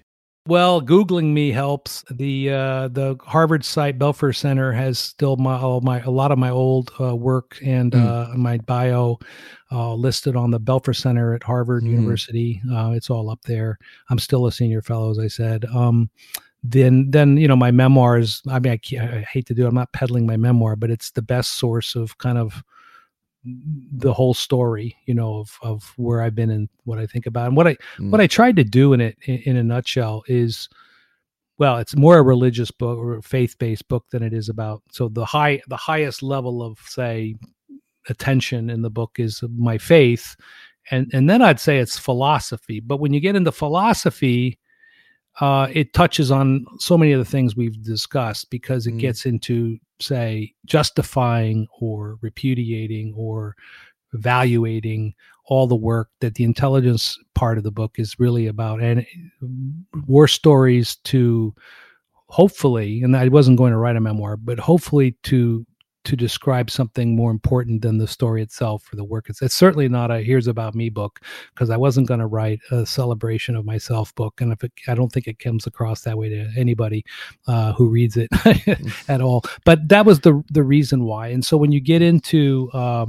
[0.49, 2.05] Well, googling me helps.
[2.11, 6.39] The uh, the Harvard site Belfer Center has still my all my a lot of
[6.39, 8.05] my old uh, work and Mm.
[8.35, 9.21] uh, my bio
[9.71, 11.91] uh, listed on the Belfer Center at Harvard Mm.
[11.91, 12.61] University.
[12.73, 13.79] Uh, it's all up there.
[14.11, 15.65] I'm still a senior fellow, as I said.
[15.67, 16.11] Um,
[16.65, 18.43] then then you know my memoirs.
[18.49, 19.65] I mean, I, I hate to do.
[19.65, 19.69] it.
[19.69, 22.65] I'm not peddling my memoir, but it's the best source of kind of
[23.45, 24.97] the whole story.
[25.07, 27.77] You know of of where I've been and what I think about and what I
[27.99, 28.11] Mm.
[28.11, 30.69] what I tried to do in it in, in a nutshell is
[31.59, 35.09] well it's more a religious book or a faith-based book than it is about so
[35.09, 37.35] the high the highest level of say
[38.09, 40.35] attention in the book is my faith
[40.91, 44.59] and and then I'd say it's philosophy but when you get into philosophy
[45.41, 48.99] uh, it touches on so many of the things we've discussed because it Mm.
[49.01, 53.57] gets into say justifying or repudiating or
[54.13, 55.15] evaluating
[55.47, 58.81] all the work that the intelligence part of the book is really about.
[58.81, 59.07] And
[59.43, 59.73] mm,
[60.07, 61.55] war stories to
[62.33, 65.67] hopefully and i wasn't going to write a memoir but hopefully to
[66.05, 69.89] to describe something more important than the story itself or the work it's, it's certainly
[69.89, 71.21] not a here's about me book
[71.55, 74.95] because i wasn't going to write a celebration of myself book and if it, i
[74.95, 77.05] don't think it comes across that way to anybody
[77.47, 78.29] uh, who reads it
[79.09, 82.71] at all but that was the the reason why and so when you get into
[82.73, 83.07] uh,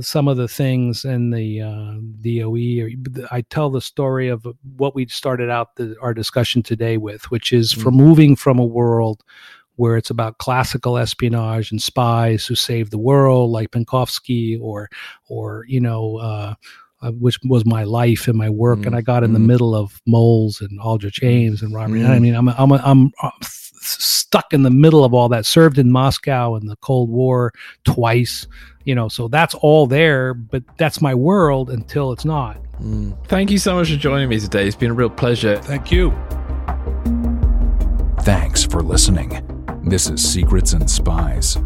[0.00, 2.84] some of the things in the uh, DOE.
[2.84, 2.90] Or
[3.30, 4.46] I tell the story of
[4.76, 7.82] what we started out the, our discussion today with, which is Mm.
[7.82, 9.24] from moving from a world
[9.76, 14.88] where it's about classical espionage and spies who save the world, like Penkovsky, or
[15.28, 16.16] or you know.
[16.18, 16.54] Uh,
[17.02, 19.44] uh, which was my life and my work, and Mm, I got in the mm.
[19.44, 21.96] middle of Moles and Aldrich Ames and Robert.
[21.96, 22.08] Mm.
[22.08, 25.44] I mean, I'm I'm I'm uh, s- stuck in the middle of all that.
[25.44, 27.52] Served in Moscow in the Cold War
[27.84, 28.46] twice,
[28.86, 33.14] you know so that's all there but that's my world until it's not Mm.
[33.26, 34.66] Thank you so much for joining me today.
[34.66, 35.58] It's been a real pleasure.
[35.58, 36.14] thank you
[38.20, 39.30] Thanks for listening.
[39.88, 41.56] This is Secrets and Spies.